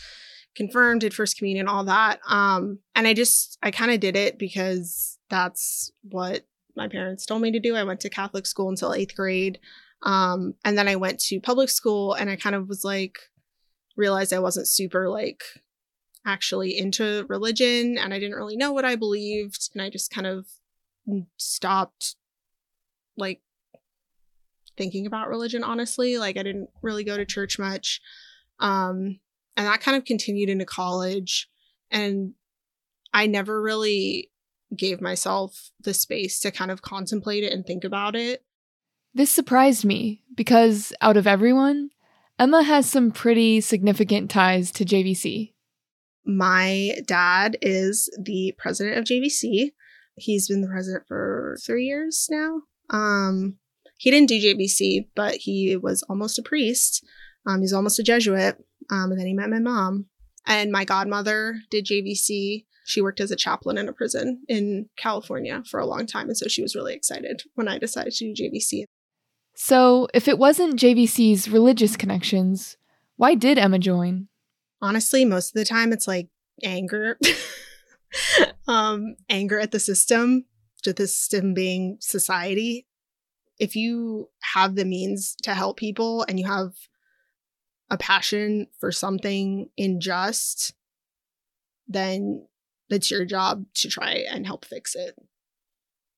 confirmed, 0.56 1.02
did 1.02 1.14
First 1.14 1.38
Communion, 1.38 1.68
all 1.68 1.84
that. 1.86 2.20
Um, 2.28 2.80
and 2.96 3.08
I 3.08 3.14
just, 3.14 3.58
I 3.62 3.72
kind 3.72 3.92
of 3.92 4.00
did 4.00 4.16
it 4.16 4.38
because 4.38 5.18
that's 5.30 5.92
what 6.04 6.46
my 6.76 6.88
parents 6.88 7.26
told 7.26 7.42
me 7.42 7.52
to 7.52 7.60
do. 7.60 7.76
I 7.76 7.84
went 7.84 8.00
to 8.02 8.10
Catholic 8.10 8.46
school 8.46 8.70
until 8.70 8.94
eighth 8.94 9.16
grade. 9.16 9.60
Um, 10.04 10.54
and 10.64 10.78
then 10.78 10.88
I 10.88 10.96
went 10.96 11.20
to 11.22 11.40
public 11.40 11.70
school 11.70 12.14
and 12.14 12.30
I 12.30 12.36
kind 12.36 12.56
of 12.56 12.70
was 12.70 12.84
like, 12.84 13.20
realized 14.00 14.34
I 14.34 14.40
wasn't 14.40 14.68
super 14.68 15.10
like 15.10 15.44
actually 16.26 16.78
into 16.78 17.26
religion 17.28 17.98
and 17.98 18.14
I 18.14 18.20
didn't 18.20 18.38
really 18.38 18.56
know 18.56 18.72
what 18.72 18.86
I 18.86 18.96
believed. 18.96 19.70
And 19.74 19.82
I 19.82 19.90
just 19.90 20.10
kind 20.10 20.26
of 20.26 20.48
stopped 21.38 22.16
like 23.18 23.42
thinking 24.78 25.06
about 25.06 25.28
religion, 25.28 25.64
honestly. 25.64 26.18
Like 26.18 26.38
I 26.38 26.44
didn't 26.44 26.70
really 26.82 27.04
go 27.04 27.18
to 27.18 27.26
church 27.26 27.60
much. 27.60 28.02
Um, 28.60 29.20
and 29.58 29.68
that 29.68 29.82
kind 29.82 29.98
of 29.98 30.06
continued 30.06 30.50
into 30.50 30.66
college. 30.66 31.50
And 31.92 32.34
I 33.14 33.28
never 33.28 33.62
really 33.62 34.32
gave 34.76 35.02
myself 35.02 35.72
the 35.82 35.94
space 35.94 36.40
to 36.42 36.52
kind 36.52 36.72
of 36.72 36.82
contemplate 36.82 37.44
it 37.44 37.52
and 37.52 37.66
think 37.66 37.84
about 37.84 38.16
it. 38.16 38.46
This 39.14 39.32
surprised 39.32 39.84
me 39.84 40.22
because 40.36 40.94
out 41.02 41.18
of 41.18 41.26
everyone, 41.26 41.90
Emma 42.40 42.64
has 42.64 42.90
some 42.90 43.12
pretty 43.12 43.60
significant 43.60 44.32
ties 44.32 44.72
to 44.72 44.86
JVC. 44.86 45.54
My 46.26 46.96
dad 47.06 47.58
is 47.62 48.10
the 48.22 48.56
president 48.58 48.98
of 48.98 49.04
JVC. 49.04 49.72
He's 50.16 50.48
been 50.48 50.62
the 50.62 50.68
president 50.68 51.04
for 51.08 51.58
three 51.66 51.86
years 51.86 52.28
now. 52.32 52.62
Um, 52.90 53.58
he 53.98 54.10
didn't 54.10 54.30
do 54.30 54.40
JVC, 54.40 55.10
but 55.16 55.36
he 55.36 55.76
was 55.76 56.04
almost 56.04 56.40
a 56.40 56.44
priest. 56.44 57.06
Um, 57.46 57.62
he's 57.62 57.74
almost 57.74 58.00
a 58.00 58.04
Jesuit. 58.04 58.56
Um, 58.90 59.12
and 59.12 59.20
then 59.20 59.28
he 59.28 59.34
met 59.34 59.50
my 59.50 59.60
mom. 59.60 60.06
And 60.48 60.72
my 60.72 60.86
godmother 60.86 61.56
did 61.70 61.86
JVC 61.86 62.66
she 62.90 63.02
worked 63.02 63.20
as 63.20 63.30
a 63.30 63.36
chaplain 63.36 63.78
in 63.78 63.88
a 63.88 63.94
prison 63.94 64.42
in 64.48 64.90
California 64.98 65.62
for 65.70 65.80
a 65.80 65.86
long 65.86 66.08
time. 66.08 66.28
And 66.28 66.36
so 66.36 66.48
she 66.48 66.64
was 66.64 66.76
really 66.76 66.96
excited 66.96 67.44
when 67.54 67.68
I 67.68 67.78
decided 67.78 68.14
to 68.14 68.34
do 68.34 68.44
JVC. 68.44 68.86
So, 69.62 70.08
if 70.14 70.30
it 70.30 70.40
wasn't 70.40 70.80
JVC's 70.80 71.50
religious 71.50 71.98
connections, 71.98 72.78
why 73.18 73.36
did 73.36 73.58
Emma 73.58 73.78
join? 73.78 74.30
honestly, 74.82 75.26
most 75.26 75.50
of 75.50 75.60
the 75.60 75.66
time 75.66 75.92
it's 75.92 76.08
like 76.08 76.30
anger. 76.64 77.20
um, 78.68 79.18
anger 79.30 79.60
at 79.60 79.72
the 79.72 79.80
system, 79.80 80.46
to 80.84 80.94
the 80.94 81.08
system 81.08 81.54
being 81.54 81.98
society. 82.00 82.88
If 83.60 83.76
you 83.76 84.30
have 84.54 84.76
the 84.76 84.86
means 84.86 85.36
to 85.44 85.54
help 85.54 85.76
people 85.76 86.24
and 86.30 86.40
you 86.40 86.48
have 86.48 86.72
a 87.90 87.98
passion 87.98 88.68
for 88.80 88.94
something 88.94 89.70
unjust, 89.78 90.74
then 91.86 92.48
it's 92.90 93.12
your 93.12 93.26
job 93.26 93.66
to 93.74 93.90
try 93.90 94.24
and 94.32 94.46
help 94.46 94.64
fix 94.64 94.96
it. 94.96 95.16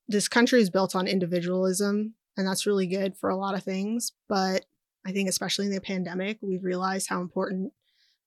This 0.07 0.27
country 0.27 0.62
is 0.62 0.69
built 0.69 0.95
on 0.95 1.07
individualism, 1.07 2.13
and 2.38 2.47
that's 2.47 2.65
really 2.65 2.88
good 2.88 3.15
for 3.17 3.29
a 3.29 3.38
lot 3.38 3.55
of 3.55 3.63
things. 3.63 4.13
But 4.27 4.65
I 5.05 5.11
think, 5.11 5.29
especially 5.29 5.65
in 5.65 5.73
the 5.73 5.81
pandemic, 5.81 6.38
we've 6.41 6.63
realized 6.63 7.09
how 7.09 7.21
important 7.21 7.73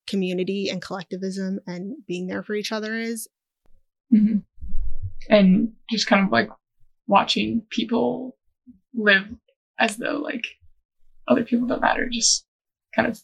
community 0.07 0.69
and 0.69 0.81
collectivism 0.81 1.59
and 1.65 1.95
being 2.07 2.27
there 2.27 2.43
for 2.43 2.53
each 2.53 2.71
other 2.71 2.95
is. 2.95 3.27
Mm-hmm. 4.13 4.37
And 5.29 5.73
just 5.89 6.07
kind 6.07 6.25
of 6.25 6.31
like 6.31 6.49
watching 7.07 7.63
people 7.69 8.37
live 8.93 9.25
as 9.79 9.97
though 9.97 10.17
like 10.17 10.45
other 11.27 11.43
people 11.43 11.67
don't 11.67 11.81
matter 11.81 12.07
just 12.11 12.45
kind 12.95 13.07
of 13.07 13.19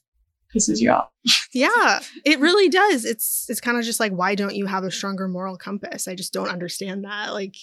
pisses 0.53 0.79
you 0.79 0.91
off. 0.91 1.09
yeah, 1.53 2.01
it 2.25 2.39
really 2.39 2.69
does. 2.69 3.05
It's 3.05 3.45
it's 3.50 3.61
kind 3.61 3.77
of 3.77 3.83
just 3.83 4.00
like 4.00 4.11
why 4.11 4.35
don't 4.35 4.55
you 4.55 4.65
have 4.65 4.83
a 4.83 4.91
stronger 4.91 5.27
moral 5.27 5.57
compass? 5.57 6.07
I 6.07 6.15
just 6.15 6.33
don't 6.33 6.50
understand 6.50 7.03
that. 7.05 7.33
Like 7.33 7.55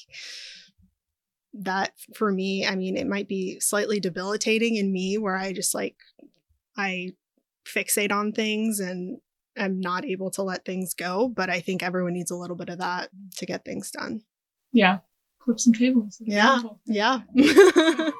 that 1.58 1.92
for 2.14 2.32
me, 2.32 2.66
I 2.66 2.74
mean, 2.76 2.96
it 2.96 3.06
might 3.06 3.28
be 3.28 3.60
slightly 3.60 4.00
debilitating 4.00 4.76
in 4.76 4.92
me 4.92 5.18
where 5.18 5.36
I 5.36 5.52
just 5.52 5.74
like 5.74 5.96
I 6.76 7.12
fixate 7.66 8.12
on 8.12 8.32
things 8.32 8.80
and 8.80 9.18
I'm 9.56 9.80
not 9.80 10.04
able 10.04 10.30
to 10.32 10.42
let 10.42 10.64
things 10.64 10.94
go, 10.94 11.28
but 11.28 11.50
I 11.50 11.60
think 11.60 11.82
everyone 11.82 12.14
needs 12.14 12.30
a 12.30 12.36
little 12.36 12.56
bit 12.56 12.68
of 12.68 12.78
that 12.78 13.10
to 13.36 13.46
get 13.46 13.64
things 13.64 13.90
done. 13.90 14.22
Yeah. 14.72 14.98
Flip 15.44 15.58
some 15.58 15.72
tables. 15.72 16.16
Yeah. 16.20 16.62
Yeah. 16.86 17.20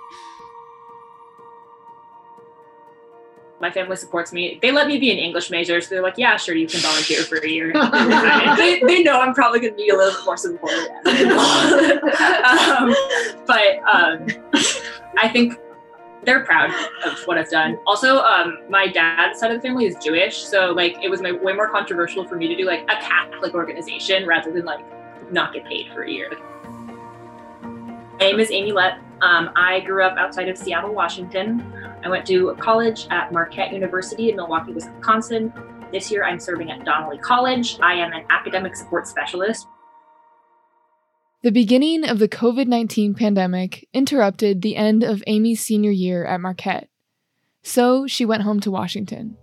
my 3.61 3.71
family 3.71 3.97
supports 3.97 4.33
me. 4.33 4.59
They 4.62 4.71
let 4.71 4.87
me 4.87 4.99
be 4.99 5.11
an 5.11 5.19
English 5.19 5.50
major, 5.50 5.81
so 5.81 5.88
they're 5.91 6.03
like, 6.03 6.17
"Yeah, 6.17 6.37
sure, 6.37 6.55
you 6.55 6.67
can 6.67 6.81
volunteer 6.81 7.23
for 7.23 7.38
a 7.38 7.49
year." 7.49 7.73
they, 8.57 8.81
they, 8.87 9.03
know 9.03 9.21
I'm 9.21 9.35
probably 9.35 9.61
going 9.61 9.75
to 9.75 9.77
need 9.77 9.91
a 9.91 9.97
little 9.97 10.12
bit 10.12 10.25
more 10.25 10.37
support. 10.37 10.73
um, 12.45 12.95
but 13.47 13.79
um, 13.93 14.27
I 15.19 15.29
think 15.29 15.59
they're 16.25 16.45
proud 16.45 16.71
of 17.05 17.19
what 17.25 17.38
I've 17.38 17.50
done. 17.50 17.79
Also, 17.87 18.19
um, 18.19 18.59
my 18.69 18.87
dad's 18.87 19.41
side 19.41 19.50
of 19.50 19.61
the 19.61 19.69
family 19.69 19.87
is 19.87 19.97
Jewish, 19.97 20.38
so 20.38 20.73
like 20.73 20.97
it 21.03 21.11
was 21.11 21.21
my, 21.21 21.33
way 21.33 21.53
more 21.53 21.69
controversial 21.69 22.27
for 22.27 22.37
me 22.37 22.47
to 22.49 22.57
do 22.57 22.65
like 22.65 22.83
a 22.83 22.97
Catholic 23.00 23.55
organization 23.55 24.27
rather 24.27 24.53
than 24.53 24.65
like 24.65 24.85
not 25.33 25.53
get 25.53 25.65
paid 25.65 25.93
for 25.93 26.03
a 26.03 26.11
year. 26.11 26.31
My 27.62 28.19
name 28.19 28.41
is 28.41 28.50
Amy 28.50 28.73
Lett. 28.73 29.00
Um, 29.21 29.51
I 29.57 29.81
grew 29.81 30.05
up 30.05 30.17
outside 30.17 30.49
of 30.49 30.57
Seattle, 30.57 30.95
Washington. 30.95 31.63
I 32.05 32.09
went 32.09 32.27
to 32.27 32.55
college 32.61 33.07
at 33.11 33.33
Marquette 33.33 33.73
University 33.73 34.31
in 34.31 34.37
Milwaukee, 34.37 34.73
Wisconsin. 34.73 35.53
This 35.93 36.11
year, 36.11 36.25
I'm 36.25 36.39
serving 36.39 36.71
at 36.71 36.85
Donnelly 36.85 37.19
College. 37.19 37.79
I 37.81 37.95
am 37.95 38.13
an 38.13 38.25
academic 38.31 38.77
support 38.77 39.07
specialist. 39.09 39.67
The 41.43 41.51
beginning 41.51 42.09
of 42.09 42.19
the 42.19 42.29
COVID 42.29 42.67
19 42.67 43.15
pandemic 43.15 43.89
interrupted 43.93 44.63
the 44.63 44.77
end 44.77 45.03
of 45.03 45.23
Amy's 45.27 45.61
senior 45.61 45.91
year 45.91 46.25
at 46.25 46.41
Marquette. 46.41 46.89
So 47.63 48.07
she 48.07 48.25
went 48.25 48.43
home 48.43 48.61
to 48.61 48.71
Washington. 48.71 49.37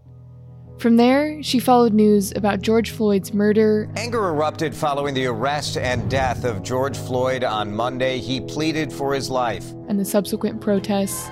From 0.77 0.97
there, 0.97 1.41
she 1.41 1.59
followed 1.59 1.93
news 1.93 2.33
about 2.35 2.61
George 2.61 2.91
Floyd's 2.91 3.33
murder. 3.33 3.89
Anger 3.95 4.27
erupted 4.27 4.75
following 4.75 5.13
the 5.13 5.25
arrest 5.25 5.77
and 5.77 6.09
death 6.11 6.43
of 6.43 6.63
George 6.63 6.97
Floyd 6.97 7.43
on 7.43 7.73
Monday. 7.73 8.19
He 8.19 8.41
pleaded 8.41 8.91
for 8.91 9.13
his 9.13 9.29
life. 9.29 9.71
And 9.87 9.99
the 9.99 10.05
subsequent 10.05 10.59
protests. 10.59 11.29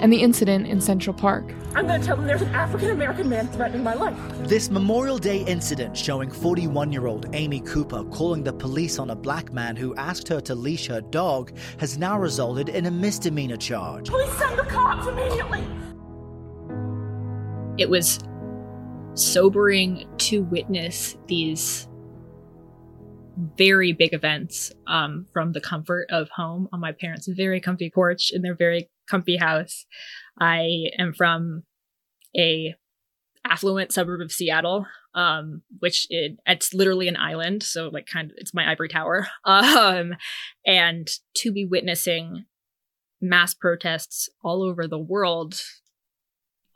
And 0.00 0.12
the 0.12 0.22
incident 0.22 0.66
in 0.66 0.80
Central 0.80 1.14
Park. 1.14 1.52
I'm 1.74 1.86
going 1.86 2.00
to 2.00 2.06
tell 2.06 2.16
them 2.16 2.26
there's 2.26 2.42
an 2.42 2.54
African 2.54 2.90
American 2.90 3.28
man 3.28 3.48
threatening 3.48 3.82
my 3.82 3.94
life. 3.94 4.16
This 4.44 4.70
Memorial 4.70 5.18
Day 5.18 5.38
incident 5.44 5.96
showing 5.96 6.30
41 6.30 6.92
year 6.92 7.06
old 7.06 7.26
Amy 7.34 7.60
Cooper 7.60 8.04
calling 8.04 8.44
the 8.44 8.52
police 8.52 8.98
on 8.98 9.10
a 9.10 9.16
black 9.16 9.52
man 9.52 9.74
who 9.74 9.94
asked 9.96 10.28
her 10.28 10.40
to 10.42 10.54
leash 10.54 10.86
her 10.86 11.00
dog 11.00 11.52
has 11.78 11.98
now 11.98 12.18
resulted 12.18 12.68
in 12.68 12.86
a 12.86 12.90
misdemeanor 12.90 13.56
charge. 13.56 14.08
Please 14.08 14.32
send 14.32 14.58
the 14.58 14.64
cops 14.64 15.06
immediately. 15.06 15.64
It 17.76 17.90
was 17.90 18.20
sobering 19.14 20.08
to 20.18 20.42
witness 20.44 21.16
these 21.26 21.88
very 23.56 23.92
big 23.92 24.12
events 24.12 24.72
um, 24.86 25.26
from 25.32 25.52
the 25.52 25.60
comfort 25.60 26.06
of 26.10 26.28
home 26.30 26.68
on 26.72 26.80
my 26.80 26.92
parents' 26.92 27.28
very 27.28 27.60
comfy 27.60 27.90
porch 27.90 28.30
in 28.32 28.42
their 28.42 28.54
very 28.54 28.88
comfy 29.08 29.36
house. 29.36 29.86
I 30.40 30.90
am 30.98 31.12
from 31.12 31.64
a 32.36 32.74
affluent 33.44 33.92
suburb 33.92 34.20
of 34.20 34.32
Seattle, 34.32 34.86
um, 35.14 35.62
which 35.78 36.06
it, 36.10 36.38
it's 36.46 36.74
literally 36.74 37.08
an 37.08 37.16
island, 37.16 37.62
so 37.62 37.88
like 37.88 38.06
kind 38.06 38.30
of 38.30 38.36
it's 38.38 38.54
my 38.54 38.70
ivory 38.70 38.88
tower. 38.88 39.28
Um, 39.44 40.14
and 40.66 41.08
to 41.36 41.52
be 41.52 41.64
witnessing 41.64 42.44
mass 43.20 43.54
protests 43.54 44.28
all 44.44 44.62
over 44.62 44.86
the 44.86 44.98
world 44.98 45.60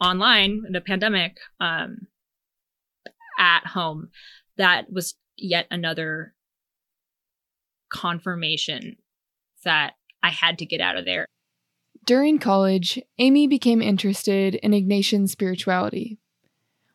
online 0.00 0.62
in 0.66 0.74
a 0.74 0.80
pandemic 0.80 1.38
um, 1.60 2.08
at 3.38 3.66
home, 3.66 4.08
that 4.56 4.92
was 4.92 5.14
yet 5.36 5.66
another 5.70 6.34
confirmation 7.92 8.96
that 9.64 9.94
I 10.22 10.30
had 10.30 10.58
to 10.58 10.66
get 10.66 10.80
out 10.80 10.96
of 10.96 11.04
there. 11.04 11.26
During 12.04 12.38
college, 12.38 13.00
Amy 13.18 13.46
became 13.46 13.80
interested 13.80 14.56
in 14.56 14.72
Ignatian 14.72 15.28
spirituality. 15.28 16.18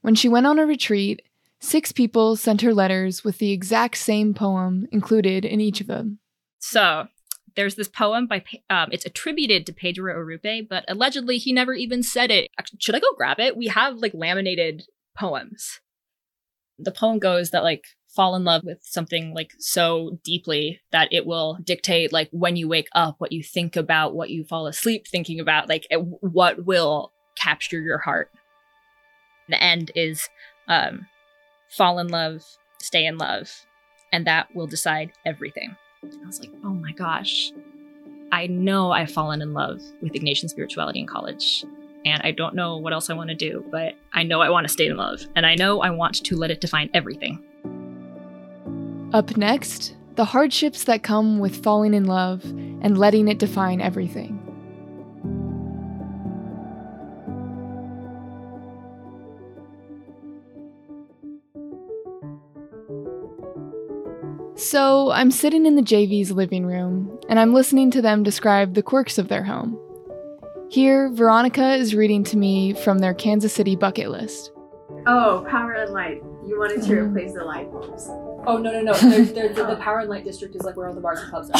When 0.02 0.16
she 0.16 0.30
went 0.30 0.48
on 0.48 0.60
a 0.60 0.66
retreat, 0.66 1.22
six 1.60 1.92
people 1.92 2.36
sent 2.36 2.62
her 2.62 2.74
letters 2.74 3.24
with 3.24 3.38
the 3.38 3.52
exact 3.52 3.98
same 3.98 4.34
poem 4.34 4.88
included 4.92 5.46
in 5.46 5.62
each 5.62 5.80
of 5.80 5.88
them. 5.88 6.20
So, 6.60 7.08
there's 7.56 7.76
this 7.76 7.88
poem 7.88 8.28
by 8.28 8.44
um, 8.70 8.90
it's 8.92 9.06
attributed 9.06 9.66
to 9.66 9.74
Pedro 9.74 10.14
Arrupe, 10.14 10.70
but 10.70 10.86
allegedly 10.88 11.40
he 11.40 11.52
never 11.52 11.74
even 11.74 12.04
said 12.04 12.30
it. 12.30 12.52
Should 12.80 12.96
I 12.96 13.00
go 13.00 13.08
grab 13.16 13.40
it? 13.40 13.58
We 13.58 13.68
have 13.68 13.98
like 13.98 14.14
laminated 14.14 14.84
poems. 15.18 15.80
The 16.78 16.92
poem 16.92 17.18
goes 17.18 17.50
that 17.50 17.64
like 17.64 17.86
fall 18.18 18.36
in 18.36 18.44
love 18.44 18.64
with 18.64 18.80
something 18.82 19.32
like 19.36 19.54
so 19.60 20.18
deeply 20.24 20.82
that 20.92 21.08
it 21.12 21.28
will 21.28 21.60
dictate 21.64 22.12
like 22.12 22.28
when 22.32 22.56
you 22.56 22.68
wake 22.68 22.90
up 22.96 23.14
what 23.20 23.32
you 23.32 23.44
think 23.44 23.76
about 23.76 24.16
what 24.16 24.32
you 24.32 24.44
fall 24.44 24.66
asleep 24.66 25.06
thinking 25.08 25.40
about 25.40 25.70
like 25.70 25.86
what 26.22 26.66
will 26.66 27.14
capture 27.40 27.80
your 27.80 28.00
heart. 28.00 28.32
The 29.50 29.64
end 29.64 29.92
is 29.94 30.28
um 30.68 31.06
fall 31.70 32.00
in 32.00 32.08
love 32.08 32.44
stay 32.80 33.06
in 33.06 33.20
love 33.20 33.52
and 34.12 34.26
that 34.26 34.48
will 34.56 34.66
decide 34.66 35.12
everything. 35.24 35.76
I 36.04 36.26
was 36.26 36.40
like 36.40 36.52
oh 36.64 36.74
my 36.74 36.94
gosh. 36.94 37.54
I 38.32 38.48
know 38.48 38.92
i've 38.92 39.12
fallen 39.12 39.44
in 39.44 39.54
love 39.54 39.80
with 40.02 40.14
ignatian 40.14 40.50
spirituality 40.50 41.02
in 41.02 41.08
college 41.08 41.64
and 42.04 42.22
I 42.24 42.32
don't 42.32 42.56
know 42.56 42.78
what 42.78 42.94
else 42.94 43.10
I 43.10 43.14
want 43.14 43.30
to 43.30 43.36
do, 43.36 43.64
but 43.70 43.94
I 44.14 44.24
know 44.24 44.42
I 44.42 44.50
want 44.50 44.66
to 44.66 44.72
stay 44.72 44.86
in 44.86 44.96
love, 44.96 45.28
and 45.36 45.46
I 45.46 45.56
know 45.56 45.82
I 45.82 45.90
want 45.90 46.24
to 46.24 46.38
let 46.38 46.52
it 46.52 46.62
define 46.62 46.90
everything. 46.94 47.44
Up 49.14 49.38
next, 49.38 49.96
the 50.16 50.26
hardships 50.26 50.84
that 50.84 51.02
come 51.02 51.40
with 51.40 51.64
falling 51.64 51.94
in 51.94 52.06
love 52.06 52.44
and 52.44 52.98
letting 52.98 53.30
it 53.30 53.40
define 53.40 53.80
everything. 53.80 54.44
So, 64.58 65.12
I'm 65.12 65.32
sitting 65.32 65.66
in 65.66 65.76
the 65.76 65.82
JV's 65.82 66.32
living 66.32 66.66
room, 66.66 67.18
and 67.30 67.40
I'm 67.40 67.54
listening 67.54 67.92
to 67.92 68.02
them 68.02 68.24
describe 68.24 68.74
the 68.74 68.84
quirks 68.84 69.18
of 69.18 69.30
their 69.30 69.44
home. 69.44 69.80
Here, 70.70 71.10
Veronica 71.10 71.76
is 71.76 71.96
reading 71.96 72.26
to 72.26 72.38
me 72.38 72.74
from 72.74 73.00
their 73.00 73.14
Kansas 73.14 73.54
City 73.54 73.78
bucket 73.78 74.10
list. 74.10 74.52
Oh, 75.06 75.46
power 75.48 75.74
and 75.74 75.94
light. 75.94 76.22
You 76.46 76.60
wanted 76.60 76.82
to 76.84 76.92
mm. 76.92 77.08
replace 77.08 77.34
the 77.34 77.46
light 77.46 77.72
bulbs. 77.72 78.10
Oh 78.48 78.58
no 78.58 78.72
no 78.72 78.82
no! 78.82 78.94
They're, 78.98 79.26
they're, 79.26 79.50
the, 79.50 79.66
the 79.66 79.76
Power 79.76 80.00
and 80.00 80.10
Light 80.10 80.24
District 80.24 80.56
is 80.56 80.64
like 80.64 80.78
where 80.78 80.88
all 80.88 80.96
the 80.96 81.02
bars 81.02 81.20
and 81.20 81.30
clubs 81.30 81.50
are. 81.50 81.60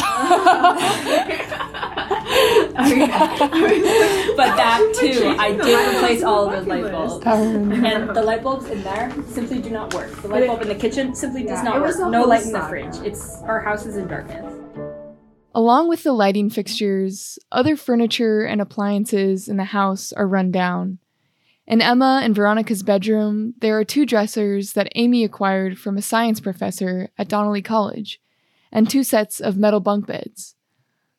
but 4.36 4.56
that 4.56 4.96
too, 4.98 5.36
I 5.38 5.52
did 5.52 5.96
replace 5.96 6.22
all 6.22 6.48
of 6.48 6.64
the 6.64 6.68
light 6.68 6.90
bulbs, 6.90 7.26
and 7.26 8.16
the 8.16 8.22
light 8.22 8.42
bulbs 8.42 8.70
in 8.70 8.82
there 8.82 9.12
simply 9.28 9.60
do 9.60 9.68
not 9.68 9.92
work. 9.92 10.10
The 10.22 10.28
light 10.28 10.46
bulb 10.46 10.62
in 10.62 10.68
the 10.68 10.74
kitchen 10.74 11.14
simply 11.14 11.44
does 11.44 11.62
not 11.62 11.82
work. 11.82 11.94
No 12.10 12.24
light 12.24 12.46
in 12.46 12.52
the 12.52 12.62
fridge. 12.62 12.96
It's 13.04 13.42
our 13.42 13.60
house 13.60 13.84
is 13.84 13.98
in 13.98 14.08
darkness. 14.08 14.54
Along 15.54 15.88
with 15.88 16.04
the 16.04 16.12
lighting 16.12 16.48
fixtures, 16.48 17.38
other 17.52 17.76
furniture 17.76 18.44
and 18.44 18.62
appliances 18.62 19.46
in 19.48 19.58
the 19.58 19.64
house 19.64 20.12
are 20.12 20.26
run 20.26 20.50
down, 20.50 21.00
In 21.68 21.82
Emma 21.82 22.22
and 22.24 22.34
Veronica's 22.34 22.82
bedroom, 22.82 23.52
there 23.60 23.78
are 23.78 23.84
two 23.84 24.06
dressers 24.06 24.72
that 24.72 24.90
Amy 24.94 25.22
acquired 25.22 25.78
from 25.78 25.98
a 25.98 26.02
science 26.02 26.40
professor 26.40 27.10
at 27.18 27.28
Donnelly 27.28 27.60
College, 27.60 28.22
and 28.72 28.88
two 28.88 29.04
sets 29.04 29.38
of 29.38 29.58
metal 29.58 29.78
bunk 29.78 30.06
beds. 30.06 30.54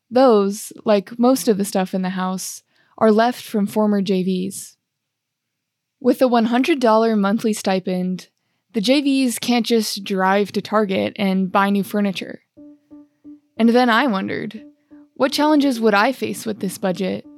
Those, 0.09 0.73
like 0.85 1.19
most 1.19 1.47
of 1.47 1.59
the 1.59 1.65
stuff 1.65 1.93
in 1.93 2.01
the 2.01 2.09
house, 2.09 2.63
are 2.97 3.11
left 3.11 3.43
from 3.43 3.67
former 3.67 4.01
JVs. 4.01 4.75
With 5.99 6.19
a 6.19 6.25
$100 6.25 7.19
monthly 7.19 7.53
stipend, 7.53 8.29
the 8.73 8.81
JVs 8.81 9.39
can't 9.39 9.67
just 9.67 10.03
drive 10.03 10.51
to 10.53 10.63
Target 10.63 11.13
and 11.17 11.51
buy 11.51 11.69
new 11.69 11.83
furniture. 11.83 12.41
And 13.55 13.69
then 13.69 13.89
I 13.91 14.07
wondered 14.07 14.65
what 15.13 15.31
challenges 15.31 15.79
would 15.79 15.93
I 15.93 16.11
face 16.11 16.47
with 16.47 16.59
this 16.59 16.79
budget? 16.79 17.28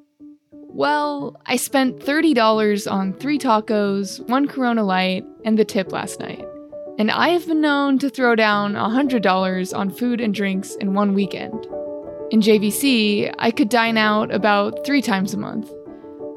Well, 0.74 1.40
I 1.46 1.58
spent 1.58 2.00
$30 2.00 2.90
on 2.90 3.14
three 3.14 3.38
tacos, 3.38 4.26
one 4.30 4.48
Corona 4.48 4.84
Light, 4.84 5.26
and 5.44 5.60
the 5.60 5.66
tip 5.66 5.92
last 5.92 6.22
night. 6.22 6.46
And 6.98 7.12
I 7.12 7.30
have 7.30 7.46
been 7.46 7.60
known 7.60 8.00
to 8.00 8.10
throw 8.10 8.36
down 8.36 8.76
$100 8.76 9.78
on 9.78 9.90
food 9.90 10.22
and 10.22 10.34
drinks 10.34 10.76
in 10.76 10.94
one 10.94 11.14
weekend. 11.14 11.68
In 12.32 12.40
JVC, 12.40 13.34
I 13.38 13.52
could 13.52 13.68
dine 13.68 13.98
out 13.98 14.34
about 14.34 14.86
three 14.86 15.02
times 15.02 15.34
a 15.34 15.38
month. 15.38 15.70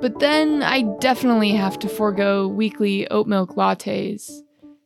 But 0.00 0.18
then 0.18 0.64
I 0.64 0.82
definitely 0.98 1.52
have 1.52 1.78
to 1.78 1.88
forego 1.88 2.48
weekly 2.48 3.08
oat 3.10 3.28
milk 3.28 3.54
lattes. 3.54 4.30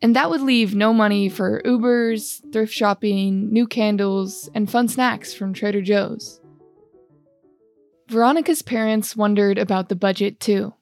And 0.02 0.14
that 0.14 0.28
would 0.28 0.42
leave 0.42 0.74
no 0.74 0.92
money 0.92 1.30
for 1.30 1.62
Ubers, 1.64 2.42
thrift 2.52 2.72
shopping, 2.72 3.50
new 3.50 3.66
candles, 3.66 4.50
and 4.54 4.70
fun 4.70 4.88
snacks 4.88 5.32
from 5.32 5.54
Trader 5.54 5.80
Joe's. 5.80 6.40
Veronica's 8.08 8.62
parents 8.62 9.14
wondered 9.14 9.58
about 9.58 9.90
the 9.90 9.96
budget 9.96 10.40
too. 10.40 10.72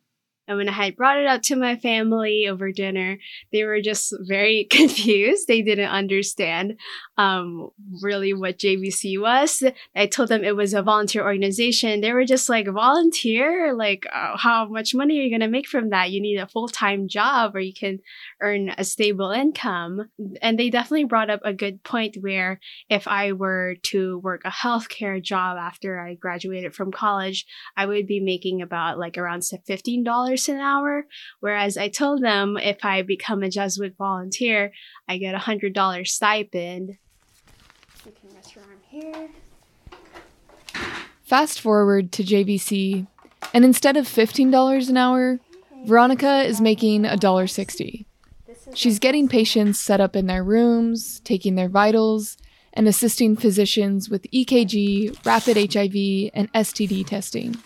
And 0.49 0.59
when 0.59 0.69
I 0.69 0.73
had 0.73 0.97
brought 0.97 1.19
it 1.19 1.27
up 1.27 1.43
to 1.43 1.57
my 1.57 1.77
family 1.77 2.47
over 2.49 2.71
dinner, 2.71 3.19
they 3.53 3.65
were 3.65 3.81
just 3.81 4.15
very 4.21 4.65
confused. 4.71 5.49
They 5.49 5.63
didn't 5.63 5.91
understand 5.91 6.79
um, 7.19 7.71
really 8.03 8.33
what 8.33 8.59
JVC 8.59 9.21
was. 9.21 9.63
I 9.95 10.07
told 10.07 10.29
them 10.29 10.45
it 10.45 10.57
was 10.57 10.75
a 10.75 10.83
volunteer 10.83 11.25
organization. 11.25 12.01
They 12.01 12.13
were 12.13 12.25
just 12.25 12.49
like, 12.49 12.69
volunteer? 12.69 13.75
Like, 13.75 14.07
uh, 14.13 14.37
how 14.37 14.67
much 14.67 14.95
money 14.95 15.19
are 15.19 15.23
you 15.23 15.31
going 15.31 15.41
to 15.41 15.49
make 15.49 15.67
from 15.67 15.91
that? 15.91 16.11
You 16.11 16.21
need 16.21 16.37
a 16.37 16.47
full 16.47 16.69
time 16.69 17.09
job 17.09 17.57
or 17.57 17.61
you 17.61 17.75
can 17.75 18.01
earn 18.41 18.73
a 18.77 18.85
stable 18.85 19.31
income. 19.31 20.11
And 20.43 20.59
they 20.59 20.71
definitely 20.71 21.05
brought 21.05 21.31
up 21.31 21.41
a 21.45 21.53
good 21.53 21.83
point 21.83 22.17
where 22.21 22.61
if 22.89 23.09
I 23.09 23.33
were 23.33 23.77
to 23.85 24.19
work 24.19 24.43
a 24.45 24.51
healthcare 24.51 25.23
job 25.23 25.59
after 25.59 26.01
I 26.01 26.15
graduated 26.15 26.75
from 26.75 26.93
college, 26.93 27.47
I 27.77 27.87
would 27.87 28.07
be 28.07 28.21
making 28.21 28.63
about 28.63 28.99
like 28.99 29.19
around 29.19 29.41
$15 29.41 30.36
an 30.49 30.59
hour. 30.61 31.07
Whereas 31.41 31.77
I 31.77 31.89
told 31.89 32.23
them 32.23 32.57
if 32.57 32.85
I 32.85 33.03
become 33.03 33.43
a 33.43 33.51
Jesuit 33.51 33.95
volunteer, 33.97 34.73
I 35.09 35.19
get 35.19 35.35
a 35.35 35.39
$100 35.39 36.07
stipend. 36.07 36.99
You 38.05 38.13
can 38.13 38.35
rest 38.35 38.55
your 38.55 38.65
arm 38.65 38.81
here. 38.89 39.31
Fast 41.25 41.61
forward 41.61 42.13
to 42.13 42.23
JVC, 42.23 43.07
and 43.53 43.65
instead 43.65 43.97
of 43.97 44.07
$15 44.07 44.89
an 44.89 44.97
hour, 44.97 45.41
Veronica 45.85 46.43
is 46.43 46.61
making 46.61 47.03
$1.60. 47.03 48.07
She's 48.75 48.99
getting 48.99 49.29
patients 49.29 49.79
set 49.79 50.01
up 50.01 50.15
in 50.15 50.27
their 50.27 50.45
rooms, 50.45 51.21
taking 51.21 51.55
their 51.55 51.69
vitals, 51.69 52.37
and 52.73 52.87
assisting 52.87 53.37
physicians 53.37 54.11
with 54.11 54.31
EKG, 54.31 55.25
rapid 55.25 55.57
HIV, 55.73 56.31
and 56.35 56.53
STD 56.53 57.07
testing. 57.07 57.57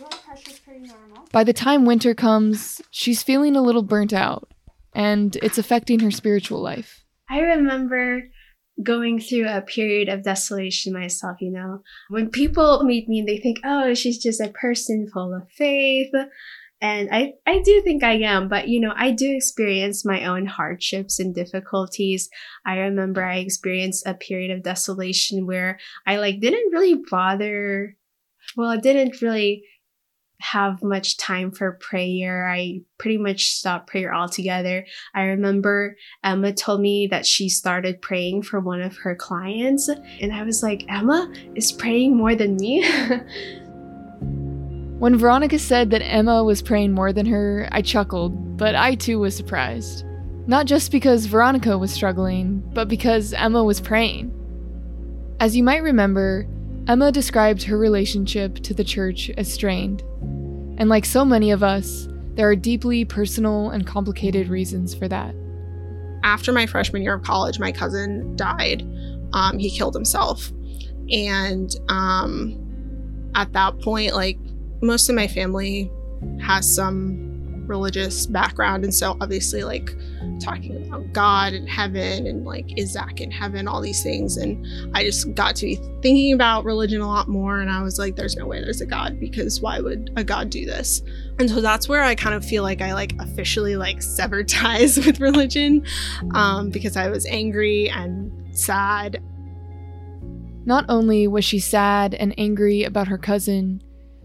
By 1.32 1.44
the 1.44 1.52
time 1.52 1.84
winter 1.84 2.14
comes, 2.14 2.82
she's 2.90 3.22
feeling 3.22 3.54
a 3.54 3.62
little 3.62 3.82
burnt 3.82 4.12
out, 4.12 4.50
and 4.94 5.36
it's 5.36 5.58
affecting 5.58 6.00
her 6.00 6.10
spiritual 6.10 6.60
life. 6.60 7.04
I 7.28 7.40
remember 7.40 8.22
going 8.82 9.20
through 9.20 9.46
a 9.46 9.62
period 9.62 10.08
of 10.08 10.24
desolation 10.24 10.92
myself, 10.92 11.36
you 11.40 11.52
know. 11.52 11.82
When 12.08 12.30
people 12.30 12.82
meet 12.82 13.08
me, 13.08 13.22
they 13.24 13.38
think, 13.38 13.58
oh, 13.64 13.94
she's 13.94 14.18
just 14.18 14.40
a 14.40 14.48
person 14.48 15.08
full 15.12 15.34
of 15.34 15.48
faith. 15.50 16.12
And 16.82 17.10
I, 17.12 17.34
I 17.46 17.60
do 17.60 17.82
think 17.82 18.02
I 18.02 18.14
am, 18.14 18.48
but 18.48 18.68
you 18.68 18.80
know, 18.80 18.94
I 18.96 19.10
do 19.10 19.30
experience 19.36 20.04
my 20.04 20.24
own 20.24 20.46
hardships 20.46 21.20
and 21.20 21.34
difficulties. 21.34 22.30
I 22.64 22.78
remember 22.78 23.22
I 23.22 23.36
experienced 23.36 24.06
a 24.06 24.14
period 24.14 24.50
of 24.50 24.62
desolation 24.62 25.46
where 25.46 25.78
I 26.06 26.16
like 26.16 26.40
didn't 26.40 26.72
really 26.72 27.02
bother, 27.10 27.96
well, 28.56 28.70
I 28.70 28.78
didn't 28.78 29.20
really 29.20 29.62
have 30.40 30.82
much 30.82 31.16
time 31.16 31.50
for 31.50 31.72
prayer. 31.72 32.48
I 32.48 32.80
pretty 32.98 33.18
much 33.18 33.52
stopped 33.52 33.88
prayer 33.88 34.14
altogether. 34.14 34.86
I 35.14 35.22
remember 35.22 35.96
Emma 36.24 36.52
told 36.52 36.80
me 36.80 37.06
that 37.10 37.26
she 37.26 37.48
started 37.48 38.02
praying 38.02 38.42
for 38.42 38.60
one 38.60 38.82
of 38.82 38.96
her 38.98 39.14
clients, 39.14 39.88
and 39.88 40.32
I 40.32 40.42
was 40.42 40.62
like, 40.62 40.84
Emma 40.88 41.32
is 41.54 41.72
praying 41.72 42.16
more 42.16 42.34
than 42.34 42.56
me. 42.56 42.84
When 45.00 45.16
Veronica 45.16 45.58
said 45.58 45.88
that 45.90 46.04
Emma 46.04 46.44
was 46.44 46.60
praying 46.60 46.92
more 46.92 47.10
than 47.10 47.24
her, 47.24 47.66
I 47.72 47.80
chuckled, 47.80 48.58
but 48.58 48.74
I 48.74 48.96
too 48.96 49.18
was 49.18 49.34
surprised. 49.34 50.04
Not 50.46 50.66
just 50.66 50.92
because 50.92 51.24
Veronica 51.24 51.78
was 51.78 51.90
struggling, 51.90 52.62
but 52.74 52.86
because 52.86 53.32
Emma 53.32 53.64
was 53.64 53.80
praying. 53.80 54.30
As 55.40 55.56
you 55.56 55.62
might 55.62 55.82
remember, 55.82 56.46
Emma 56.90 57.12
described 57.12 57.62
her 57.62 57.78
relationship 57.78 58.56
to 58.56 58.74
the 58.74 58.82
church 58.82 59.30
as 59.38 59.52
strained. 59.52 60.02
And 60.76 60.88
like 60.88 61.04
so 61.04 61.24
many 61.24 61.52
of 61.52 61.62
us, 61.62 62.08
there 62.34 62.48
are 62.48 62.56
deeply 62.56 63.04
personal 63.04 63.70
and 63.70 63.86
complicated 63.86 64.48
reasons 64.48 64.92
for 64.92 65.06
that. 65.06 65.32
After 66.24 66.52
my 66.52 66.66
freshman 66.66 67.02
year 67.02 67.14
of 67.14 67.22
college, 67.22 67.60
my 67.60 67.70
cousin 67.70 68.34
died. 68.34 68.82
Um, 69.32 69.56
he 69.56 69.70
killed 69.70 69.94
himself. 69.94 70.50
And 71.12 71.70
um, 71.88 73.30
at 73.36 73.52
that 73.52 73.80
point, 73.82 74.12
like 74.16 74.40
most 74.82 75.08
of 75.08 75.14
my 75.14 75.28
family 75.28 75.92
has 76.40 76.74
some 76.74 77.29
religious 77.70 78.26
background. 78.26 78.84
And 78.84 78.94
so 78.94 79.16
obviously 79.20 79.64
like 79.64 79.96
talking 80.40 80.86
about 80.86 81.12
god 81.12 81.52
and 81.52 81.68
heaven 81.68 82.26
and 82.26 82.44
like 82.44 82.78
is 82.78 82.92
zach 82.92 83.20
in 83.20 83.30
heaven 83.30 83.66
all 83.66 83.80
these 83.80 84.02
things. 84.02 84.36
And 84.36 84.66
i 84.94 85.02
just 85.02 85.32
got 85.34 85.56
to 85.56 85.66
be 85.66 85.76
thinking 86.02 86.34
about 86.34 86.64
religion 86.64 87.00
a 87.00 87.06
lot 87.06 87.28
more. 87.28 87.60
And 87.60 87.70
i 87.70 87.82
was 87.82 87.98
like 87.98 88.16
there's 88.16 88.36
no 88.36 88.46
way 88.46 88.60
there's 88.60 88.82
a 88.82 88.86
god 88.86 89.18
because 89.18 89.60
why 89.60 89.80
would 89.80 90.10
a 90.16 90.24
god 90.24 90.50
do 90.50 90.66
this? 90.66 91.00
And 91.38 91.48
so 91.48 91.62
that's 91.62 91.88
where 91.88 92.02
i 92.02 92.14
kind 92.14 92.34
of 92.34 92.44
feel 92.44 92.62
like 92.62 92.82
i 92.82 92.92
like 92.92 93.14
officially 93.20 93.76
like 93.76 94.02
severed 94.02 94.48
ties 94.60 94.98
with 94.98 95.20
religion 95.20 95.86
um, 96.34 96.68
because 96.68 96.96
i 96.96 97.08
was 97.08 97.24
angry 97.26 97.88
and 97.88 98.30
sad. 98.52 99.22
Not 100.66 100.84
only 100.88 101.26
was 101.26 101.44
she 101.44 101.58
sad 101.58 102.14
and 102.14 102.34
angry 102.38 102.84
about 102.84 103.08
her 103.08 103.18
cousin 103.18 103.82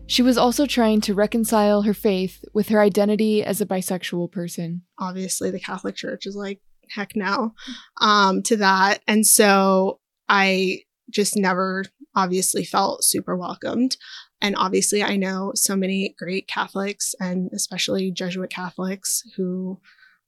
she 0.07 0.21
was 0.21 0.37
also 0.37 0.65
trying 0.65 1.01
to 1.01 1.13
reconcile 1.13 1.81
her 1.83 1.93
faith 1.93 2.43
with 2.53 2.69
her 2.69 2.81
identity 2.81 3.43
as 3.43 3.61
a 3.61 3.65
bisexual 3.65 4.31
person. 4.31 4.83
Obviously, 4.99 5.51
the 5.51 5.59
Catholic 5.59 5.95
Church 5.95 6.25
is 6.25 6.35
like, 6.35 6.61
heck 6.89 7.15
no 7.15 7.53
um, 8.01 8.43
to 8.43 8.57
that. 8.57 9.01
And 9.07 9.25
so 9.25 9.99
I 10.29 10.79
just 11.09 11.35
never 11.35 11.85
obviously 12.15 12.63
felt 12.63 13.03
super 13.03 13.35
welcomed. 13.35 13.97
And 14.41 14.55
obviously, 14.57 15.03
I 15.03 15.15
know 15.15 15.51
so 15.55 15.75
many 15.75 16.15
great 16.17 16.47
Catholics 16.47 17.15
and 17.19 17.49
especially 17.53 18.11
Jesuit 18.11 18.49
Catholics 18.49 19.23
who 19.35 19.79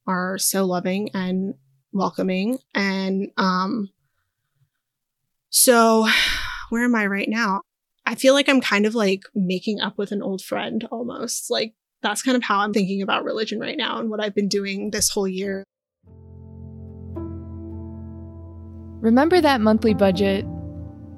are 0.07 0.37
so 0.37 0.65
loving 0.65 1.09
and 1.13 1.53
welcoming. 1.91 2.59
And 2.73 3.29
um, 3.37 3.89
so, 5.49 6.07
where 6.69 6.83
am 6.83 6.95
I 6.95 7.05
right 7.05 7.29
now? 7.29 7.61
I 8.07 8.15
feel 8.15 8.33
like 8.33 8.47
I'm 8.47 8.61
kind 8.61 8.85
of 8.85 8.95
like 8.95 9.23
making 9.35 9.81
up 9.81 9.97
with 9.97 10.13
an 10.13 10.21
old 10.21 10.41
friend 10.41 10.87
almost. 10.91 11.51
Like 11.51 11.73
that's 12.01 12.21
kind 12.21 12.37
of 12.37 12.43
how 12.43 12.59
I'm 12.59 12.71
thinking 12.71 13.01
about 13.01 13.25
religion 13.25 13.59
right 13.59 13.75
now 13.77 13.99
and 13.99 14.09
what 14.09 14.23
I've 14.23 14.33
been 14.33 14.47
doing 14.47 14.91
this 14.91 15.09
whole 15.09 15.27
year. 15.27 15.65
Remember 19.01 19.41
that 19.41 19.59
monthly 19.59 19.93
budget? 19.93 20.45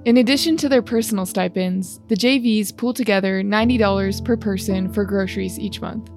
In 0.05 0.17
addition 0.17 0.57
to 0.57 0.67
their 0.67 0.81
personal 0.81 1.27
stipends, 1.27 1.99
the 2.07 2.15
JVs 2.15 2.75
pool 2.75 2.95
together 2.95 3.43
$90 3.43 4.25
per 4.25 4.35
person 4.35 4.91
for 4.91 5.05
groceries 5.05 5.59
each 5.59 5.79
month. 5.81 6.09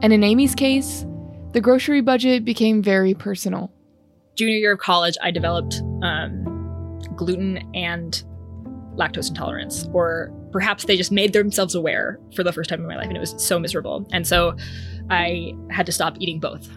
And 0.00 0.10
in 0.10 0.24
Amy's 0.24 0.54
case, 0.54 1.04
the 1.52 1.60
grocery 1.60 2.00
budget 2.00 2.46
became 2.46 2.82
very 2.82 3.12
personal. 3.12 3.70
Junior 4.38 4.56
year 4.56 4.72
of 4.72 4.78
college, 4.78 5.18
I 5.22 5.30
developed 5.30 5.82
um, 6.02 6.98
gluten 7.14 7.58
and 7.74 8.22
lactose 8.96 9.28
intolerance, 9.28 9.88
or 9.92 10.30
perhaps 10.52 10.84
they 10.84 10.96
just 10.96 11.10
made 11.10 11.32
themselves 11.32 11.74
aware 11.74 12.18
for 12.34 12.42
the 12.44 12.52
first 12.52 12.68
time 12.68 12.80
in 12.80 12.86
my 12.86 12.96
life 12.96 13.08
and 13.08 13.16
it 13.16 13.20
was 13.20 13.34
so 13.38 13.58
miserable. 13.58 14.06
And 14.12 14.26
so 14.26 14.54
I 15.08 15.54
had 15.70 15.86
to 15.86 15.92
stop 15.92 16.16
eating 16.20 16.40
both. 16.40 16.68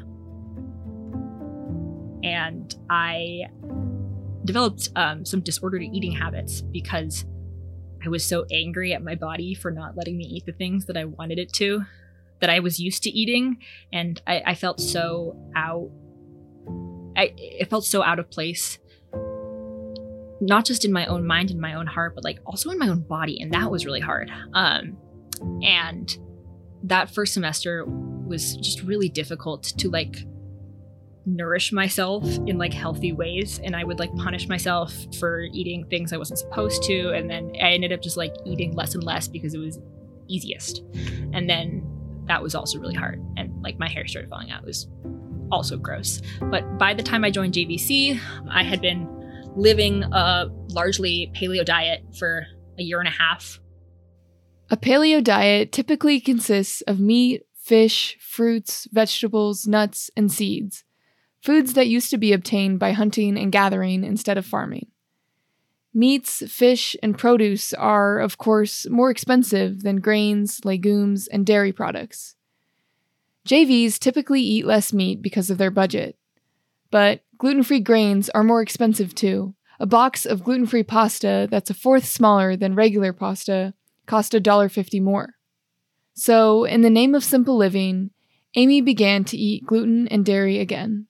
And 2.24 2.74
I 2.90 3.42
developed 4.46 4.90
um, 4.96 5.26
some 5.26 5.42
disordered 5.42 5.84
eating 5.84 6.14
habits 6.14 6.62
because 6.62 7.26
I 8.06 8.10
was 8.10 8.26
so 8.26 8.46
angry 8.52 8.94
at 8.94 9.04
my 9.04 9.16
body 9.16 9.54
for 9.54 9.72
not 9.72 9.98
letting 9.98 10.18
me 10.18 10.24
eat 10.26 10.46
the 10.46 10.54
things 10.54 10.86
that 10.86 10.96
I 10.96 11.06
wanted 11.06 11.38
it 11.40 11.52
to. 11.54 11.84
that 12.40 12.50
I 12.50 12.60
was 12.60 12.80
used 12.80 13.04
to 13.04 13.10
eating, 13.10 13.58
and 13.92 14.22
I, 14.28 14.44
I 14.48 14.56
felt 14.56 14.80
so 14.80 15.36
out. 15.56 15.90
I 17.18 17.34
it 17.38 17.70
felt 17.70 17.86
so 17.86 18.04
out 18.04 18.20
of 18.20 18.30
place, 18.30 18.78
not 20.42 20.66
just 20.66 20.86
in 20.86 20.92
my 20.92 21.06
own 21.06 21.26
mind 21.26 21.52
and 21.52 21.60
my 21.60 21.74
own 21.76 21.88
heart, 21.88 22.16
but 22.16 22.24
like 22.24 22.40
also 22.46 22.70
in 22.70 22.80
my 22.80 22.88
own 22.88 23.02
body, 23.02 23.40
and 23.42 23.54
that 23.54 23.72
was 23.72 23.86
really 23.86 24.00
hard. 24.00 24.32
Um, 24.54 24.98
and 25.64 26.18
that 26.84 27.14
first 27.14 27.34
semester 27.34 27.86
was 27.86 28.56
just 28.58 28.82
really 28.82 29.10
difficult 29.10 29.64
to 29.64 29.90
like 29.90 30.18
nourish 31.28 31.72
myself 31.72 32.24
in 32.46 32.60
like 32.60 32.72
healthy 32.72 33.12
ways 33.12 33.60
and 33.64 33.76
i 33.76 33.84
would 33.84 33.98
like 33.98 34.16
punish 34.16 34.48
myself 34.48 34.94
for 35.20 35.42
eating 35.54 35.84
things 35.90 36.14
i 36.14 36.18
wasn't 36.18 36.38
supposed 36.38 36.84
to 36.84 37.10
and 37.14 37.28
then 37.28 37.52
i 37.64 37.72
ended 37.72 37.92
up 37.92 38.00
just 38.00 38.16
like 38.16 38.32
eating 38.46 38.72
less 38.74 38.94
and 38.94 39.04
less 39.04 39.28
because 39.28 39.56
it 39.56 39.58
was 39.58 39.80
easiest. 40.28 40.84
And 41.34 41.50
then 41.50 41.84
that 42.26 42.42
was 42.42 42.56
also 42.56 42.80
really 42.80 42.96
hard 42.96 43.24
and 43.38 43.62
like 43.62 43.78
my 43.78 43.88
hair 43.88 44.08
started 44.08 44.30
falling 44.30 44.52
out. 44.52 44.64
It 44.64 44.68
was 44.68 44.88
also 45.52 45.78
gross. 45.78 46.22
But 46.42 46.78
by 46.80 46.94
the 46.94 47.04
time 47.04 47.24
i 47.24 47.30
joined 47.30 47.54
jvc 47.54 48.20
i 48.50 48.64
had 48.64 48.82
been 48.82 49.08
living 49.56 50.04
a 50.04 50.48
largely 50.70 51.32
paleo 51.36 51.66
diet 51.66 52.04
for 52.18 52.46
a 52.78 52.84
year 52.84 53.00
and 53.00 53.08
a 53.08 53.12
half 53.12 53.60
a 54.70 54.78
paleo 54.78 55.24
diet 55.24 55.72
typically 55.72 56.20
consists 56.20 56.82
of 56.82 57.00
meat 57.00 57.44
fish 57.56 58.18
fruits 58.20 58.88
vegetables 58.92 59.66
nuts 59.66 60.12
and 60.16 60.32
seeds 60.32 60.84
foods 61.46 61.74
that 61.76 61.88
used 61.88 62.10
to 62.10 62.18
be 62.18 62.34
obtained 62.34 62.80
by 62.80 62.92
hunting 62.92 63.38
and 63.38 63.52
gathering 63.52 64.04
instead 64.04 64.38
of 64.38 64.46
farming. 64.46 64.88
Meats, 65.94 66.44
fish, 66.52 66.98
and 67.04 67.18
produce 67.18 67.72
are, 67.74 68.20
of 68.20 68.40
course, 68.40 68.90
more 68.90 69.12
expensive 69.12 69.84
than 69.84 70.02
grains, 70.02 70.66
legumes, 70.66 71.28
and 71.28 71.46
dairy 71.46 71.72
products. 71.72 72.36
JVs 73.48 74.00
typically 74.00 74.42
eat 74.42 74.66
less 74.66 74.92
meat 74.92 75.22
because 75.22 75.52
of 75.52 75.60
their 75.60 75.70
budget. 75.70 76.18
But 76.90 77.22
gluten 77.38 77.64
free 77.64 77.80
grains 77.80 78.30
are 78.30 78.44
more 78.44 78.62
expensive 78.62 79.16
too. 79.16 79.56
A 79.80 79.86
box 79.86 80.26
of 80.26 80.44
gluten 80.44 80.66
free 80.66 80.84
pasta 80.84 81.48
that's 81.50 81.70
a 81.70 81.74
fourth 81.74 82.06
smaller 82.06 82.56
than 82.56 82.76
regular 82.76 83.12
pasta 83.14 83.74
cost 84.06 84.34
$1.50 84.34 85.02
more. 85.02 85.34
So, 86.14 86.64
in 86.64 86.82
the 86.82 86.90
name 86.90 87.14
of 87.14 87.24
simple 87.24 87.58
living, 87.58 88.12
Amy 88.56 88.80
began 88.80 89.26
to 89.26 89.38
eat 89.38 89.66
gluten 89.66 90.08
and 90.08 90.26
dairy 90.26 90.60
again. 90.60 91.08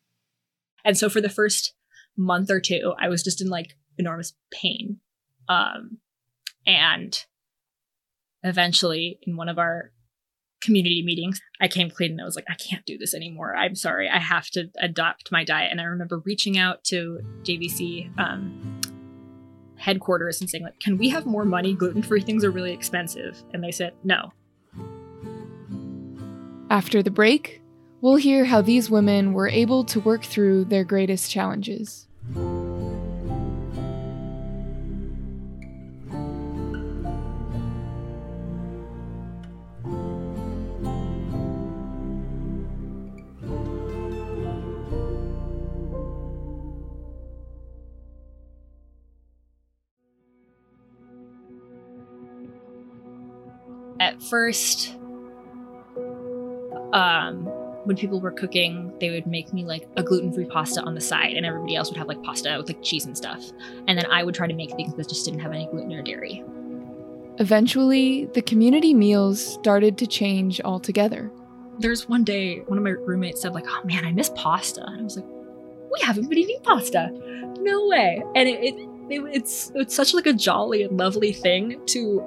And 0.83 0.97
so 0.97 1.09
for 1.09 1.21
the 1.21 1.29
first 1.29 1.73
month 2.17 2.49
or 2.49 2.59
two, 2.59 2.93
I 2.99 3.07
was 3.07 3.23
just 3.23 3.41
in 3.41 3.49
like 3.49 3.75
enormous 3.97 4.33
pain. 4.51 4.99
Um, 5.47 5.99
and 6.65 7.23
eventually, 8.43 9.19
in 9.23 9.35
one 9.37 9.49
of 9.49 9.59
our 9.59 9.91
community 10.65 11.03
meetings, 11.03 11.39
I 11.61 11.67
came 11.67 11.89
clean 11.89 12.11
and 12.11 12.21
I 12.21 12.25
was 12.25 12.35
like, 12.35 12.45
I 12.49 12.55
can't 12.55 12.85
do 12.85 12.97
this 12.97 13.13
anymore. 13.13 13.55
I'm 13.55 13.75
sorry. 13.75 14.09
I 14.09 14.19
have 14.19 14.49
to 14.51 14.69
adopt 14.79 15.31
my 15.31 15.43
diet. 15.43 15.71
And 15.71 15.79
I 15.79 15.85
remember 15.85 16.19
reaching 16.25 16.57
out 16.57 16.83
to 16.85 17.21
JVC 17.43 18.17
um, 18.19 18.81
headquarters 19.77 20.41
and 20.41 20.49
saying, 20.49 20.63
like, 20.63 20.79
can 20.79 20.97
we 20.97 21.09
have 21.09 21.25
more 21.25 21.45
money? 21.45 21.73
Gluten 21.73 22.01
free 22.01 22.21
things 22.21 22.43
are 22.43 22.51
really 22.51 22.73
expensive. 22.73 23.41
And 23.53 23.63
they 23.63 23.71
said, 23.71 23.93
no. 24.03 24.33
After 26.69 27.03
the 27.03 27.11
break, 27.11 27.61
we'll 28.01 28.15
hear 28.15 28.43
how 28.43 28.61
these 28.61 28.89
women 28.89 29.33
were 29.33 29.47
able 29.47 29.83
to 29.85 29.99
work 29.99 30.23
through 30.23 30.65
their 30.65 30.83
greatest 30.83 31.29
challenges. 31.29 32.07
First, 54.29 54.95
um, 56.93 57.45
when 57.85 57.95
people 57.95 58.19
were 58.19 58.31
cooking, 58.31 58.93
they 58.99 59.11
would 59.11 59.27
make 59.27 59.53
me 59.53 59.63
like 59.63 59.87
a 59.95 60.03
gluten 60.03 60.33
free 60.33 60.45
pasta 60.45 60.81
on 60.81 60.95
the 60.95 61.01
side, 61.01 61.33
and 61.33 61.45
everybody 61.45 61.75
else 61.75 61.89
would 61.89 61.97
have 61.97 62.07
like 62.07 62.21
pasta 62.23 62.55
with 62.57 62.67
like 62.67 62.81
cheese 62.81 63.05
and 63.05 63.15
stuff. 63.15 63.43
And 63.87 63.97
then 63.97 64.05
I 64.07 64.23
would 64.23 64.35
try 64.35 64.47
to 64.47 64.53
make 64.53 64.71
things 64.71 64.95
that 64.95 65.07
just 65.07 65.25
didn't 65.25 65.41
have 65.41 65.51
any 65.51 65.67
gluten 65.67 65.93
or 65.93 66.01
dairy. 66.01 66.43
Eventually, 67.37 68.25
the 68.33 68.41
community 68.41 68.93
meals 68.93 69.45
started 69.45 69.97
to 69.99 70.07
change 70.07 70.61
altogether. 70.61 71.31
There's 71.79 72.07
one 72.07 72.23
day, 72.23 72.59
one 72.59 72.77
of 72.77 72.83
my 72.83 72.91
roommates 72.91 73.41
said, 73.41 73.53
like, 73.53 73.65
oh 73.67 73.81
man, 73.83 74.05
I 74.05 74.11
miss 74.11 74.31
pasta. 74.35 74.83
And 74.85 75.01
I 75.01 75.03
was 75.03 75.17
like, 75.17 75.25
we 75.25 75.99
haven't 76.01 76.29
been 76.29 76.39
eating 76.39 76.59
pasta. 76.63 77.09
No 77.59 77.87
way. 77.87 78.23
And 78.35 78.47
it, 78.47 78.63
it, 78.63 78.75
it 79.09 79.23
it's 79.33 79.71
it's 79.75 79.93
such 79.93 80.13
like 80.13 80.25
a 80.25 80.33
jolly 80.33 80.83
and 80.83 80.97
lovely 80.97 81.33
thing 81.33 81.81
to 81.87 82.23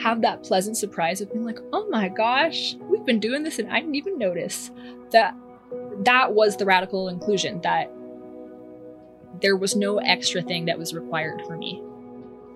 have 0.00 0.22
that 0.22 0.42
pleasant 0.42 0.76
surprise 0.76 1.20
of 1.20 1.32
being 1.32 1.44
like, 1.44 1.58
oh 1.72 1.88
my 1.88 2.08
gosh, 2.08 2.74
we've 2.88 3.04
been 3.04 3.20
doing 3.20 3.42
this 3.42 3.58
and 3.58 3.70
I 3.70 3.80
didn't 3.80 3.96
even 3.96 4.18
notice 4.18 4.70
that 5.10 5.34
that 6.04 6.32
was 6.34 6.56
the 6.56 6.64
radical 6.64 7.08
inclusion, 7.08 7.60
that 7.62 7.90
there 9.40 9.56
was 9.56 9.76
no 9.76 9.98
extra 9.98 10.42
thing 10.42 10.66
that 10.66 10.78
was 10.78 10.94
required 10.94 11.42
for 11.46 11.56
me. 11.56 11.82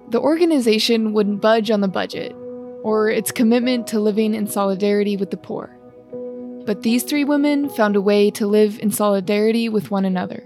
The 0.09 0.21
organization 0.21 1.13
wouldn't 1.13 1.41
budge 1.41 1.71
on 1.71 1.81
the 1.81 1.89
budget 1.89 2.33
or 2.83 3.09
its 3.09 3.31
commitment 3.31 3.87
to 3.89 4.01
living 4.01 4.35
in 4.35 4.47
solidarity 4.47 5.17
with 5.17 5.31
the 5.31 5.37
poor. 5.37 5.77
But 6.67 6.83
these 6.83 7.03
three 7.03 7.25
women 7.25 7.69
found 7.69 7.97
a 7.97 8.01
way 8.01 8.31
to 8.33 8.47
live 8.47 8.79
in 8.81 8.91
solidarity 8.91 9.69
with 9.69 9.91
one 9.91 10.05
another. 10.05 10.45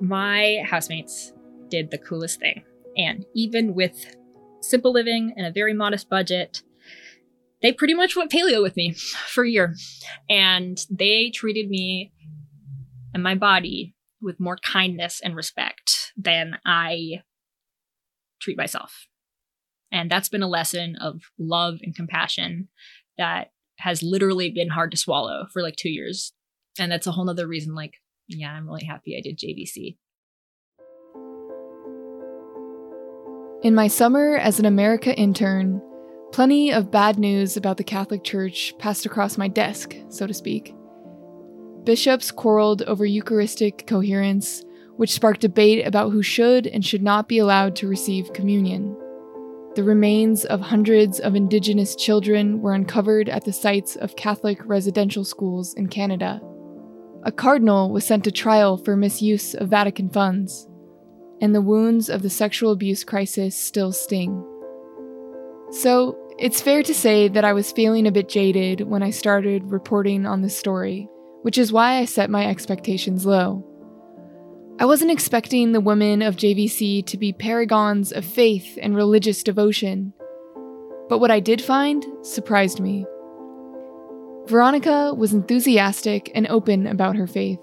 My 0.00 0.62
housemates 0.64 1.32
did 1.68 1.90
the 1.90 1.98
coolest 1.98 2.40
thing. 2.40 2.62
And 2.96 3.24
even 3.34 3.74
with 3.74 4.16
simple 4.68 4.92
living 4.92 5.34
and 5.36 5.46
a 5.46 5.52
very 5.52 5.74
modest 5.74 6.08
budget, 6.08 6.62
they 7.62 7.72
pretty 7.72 7.94
much 7.94 8.16
went 8.16 8.30
paleo 8.30 8.62
with 8.62 8.76
me 8.76 8.92
for 9.28 9.44
a 9.44 9.50
year. 9.50 9.74
And 10.28 10.84
they 10.90 11.30
treated 11.30 11.68
me 11.68 12.12
and 13.12 13.22
my 13.22 13.34
body 13.34 13.94
with 14.20 14.40
more 14.40 14.56
kindness 14.56 15.20
and 15.22 15.36
respect 15.36 16.12
than 16.16 16.58
I 16.64 17.22
treat 18.40 18.56
myself. 18.56 19.06
And 19.92 20.10
that's 20.10 20.28
been 20.28 20.42
a 20.42 20.48
lesson 20.48 20.96
of 21.00 21.22
love 21.38 21.78
and 21.82 21.94
compassion 21.94 22.68
that 23.16 23.52
has 23.78 24.02
literally 24.02 24.50
been 24.50 24.70
hard 24.70 24.90
to 24.90 24.96
swallow 24.96 25.46
for 25.52 25.62
like 25.62 25.76
two 25.76 25.90
years. 25.90 26.32
And 26.78 26.90
that's 26.90 27.06
a 27.06 27.12
whole 27.12 27.24
nother 27.24 27.46
reason, 27.46 27.74
like, 27.74 27.94
yeah, 28.26 28.52
I'm 28.52 28.66
really 28.66 28.84
happy 28.84 29.16
I 29.16 29.20
did 29.20 29.38
JVC. 29.38 29.96
In 33.64 33.74
my 33.74 33.88
summer 33.88 34.36
as 34.36 34.58
an 34.58 34.66
America 34.66 35.16
intern, 35.16 35.80
plenty 36.32 36.70
of 36.70 36.90
bad 36.90 37.18
news 37.18 37.56
about 37.56 37.78
the 37.78 37.82
Catholic 37.82 38.22
Church 38.22 38.74
passed 38.78 39.06
across 39.06 39.38
my 39.38 39.48
desk, 39.48 39.96
so 40.10 40.26
to 40.26 40.34
speak. 40.34 40.74
Bishops 41.84 42.30
quarreled 42.30 42.82
over 42.82 43.06
Eucharistic 43.06 43.86
coherence, 43.86 44.62
which 44.98 45.14
sparked 45.14 45.40
debate 45.40 45.86
about 45.86 46.12
who 46.12 46.22
should 46.22 46.66
and 46.66 46.84
should 46.84 47.02
not 47.02 47.26
be 47.26 47.38
allowed 47.38 47.74
to 47.76 47.88
receive 47.88 48.34
communion. 48.34 48.94
The 49.76 49.82
remains 49.82 50.44
of 50.44 50.60
hundreds 50.60 51.18
of 51.18 51.34
Indigenous 51.34 51.96
children 51.96 52.60
were 52.60 52.74
uncovered 52.74 53.30
at 53.30 53.46
the 53.46 53.52
sites 53.54 53.96
of 53.96 54.14
Catholic 54.14 54.60
residential 54.66 55.24
schools 55.24 55.72
in 55.72 55.88
Canada. 55.88 56.38
A 57.22 57.32
cardinal 57.32 57.90
was 57.90 58.04
sent 58.04 58.24
to 58.24 58.30
trial 58.30 58.76
for 58.76 58.94
misuse 58.94 59.54
of 59.54 59.70
Vatican 59.70 60.10
funds 60.10 60.68
and 61.40 61.54
the 61.54 61.60
wounds 61.60 62.08
of 62.08 62.22
the 62.22 62.30
sexual 62.30 62.72
abuse 62.72 63.04
crisis 63.04 63.56
still 63.56 63.92
sting. 63.92 64.44
So, 65.70 66.18
it's 66.38 66.60
fair 66.60 66.82
to 66.82 66.94
say 66.94 67.28
that 67.28 67.44
I 67.44 67.52
was 67.52 67.70
feeling 67.70 68.06
a 68.06 68.12
bit 68.12 68.28
jaded 68.28 68.80
when 68.80 69.02
I 69.02 69.10
started 69.10 69.70
reporting 69.70 70.26
on 70.26 70.42
this 70.42 70.56
story, 70.56 71.08
which 71.42 71.58
is 71.58 71.72
why 71.72 71.98
I 71.98 72.06
set 72.06 72.28
my 72.28 72.46
expectations 72.46 73.24
low. 73.24 73.64
I 74.80 74.86
wasn't 74.86 75.12
expecting 75.12 75.70
the 75.70 75.80
women 75.80 76.22
of 76.22 76.34
JVC 76.34 77.06
to 77.06 77.16
be 77.16 77.32
paragons 77.32 78.10
of 78.10 78.24
faith 78.24 78.76
and 78.82 78.96
religious 78.96 79.44
devotion, 79.44 80.12
but 81.08 81.18
what 81.18 81.30
I 81.30 81.38
did 81.38 81.62
find 81.62 82.04
surprised 82.22 82.80
me. 82.80 83.06
Veronica 84.46 85.14
was 85.14 85.32
enthusiastic 85.32 86.32
and 86.34 86.48
open 86.48 86.88
about 86.88 87.16
her 87.16 87.28
faith. 87.28 87.60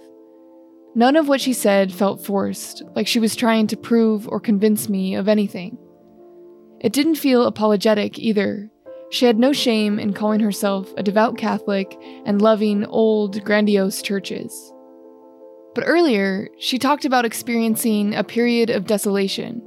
None 0.94 1.16
of 1.16 1.30
what 1.30 1.40
she 1.40 1.54
said 1.54 1.94
felt 1.94 2.26
forced, 2.26 2.84
like 2.96 3.08
she 3.08 3.20
was 3.20 3.36
trying 3.36 3.68
to 3.68 3.78
prove 3.78 4.28
or 4.28 4.40
convince 4.40 4.90
me 4.90 5.16
of 5.16 5.30
anything. 5.30 5.78
It 6.82 6.92
didn't 6.92 7.16
feel 7.16 7.46
apologetic 7.46 8.20
either. 8.20 8.70
She 9.10 9.26
had 9.26 9.40
no 9.40 9.54
shame 9.54 10.00
in 10.00 10.14
calling 10.14 10.42
herself 10.42 10.94
a 10.98 11.04
devout 11.04 11.38
Catholic 11.38 11.98
and 12.26 12.42
loving 12.42 12.86
old, 12.86 13.44
grandiose 13.46 14.02
churches. 14.02 14.74
But 15.74 15.86
earlier, 15.88 16.50
she 16.58 16.78
talked 16.78 17.06
about 17.06 17.24
experiencing 17.24 18.14
a 18.14 18.24
period 18.24 18.70
of 18.70 18.88
desolation, 18.88 19.62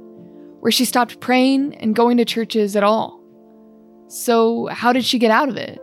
where 0.59 0.71
she 0.71 0.85
stopped 0.85 1.19
praying 1.19 1.75
and 1.77 1.95
going 1.95 2.17
to 2.17 2.25
churches 2.25 2.75
at 2.75 2.83
all. 2.83 3.19
So, 4.07 4.67
how 4.67 4.93
did 4.93 5.05
she 5.05 5.17
get 5.17 5.31
out 5.31 5.49
of 5.49 5.57
it? 5.57 5.81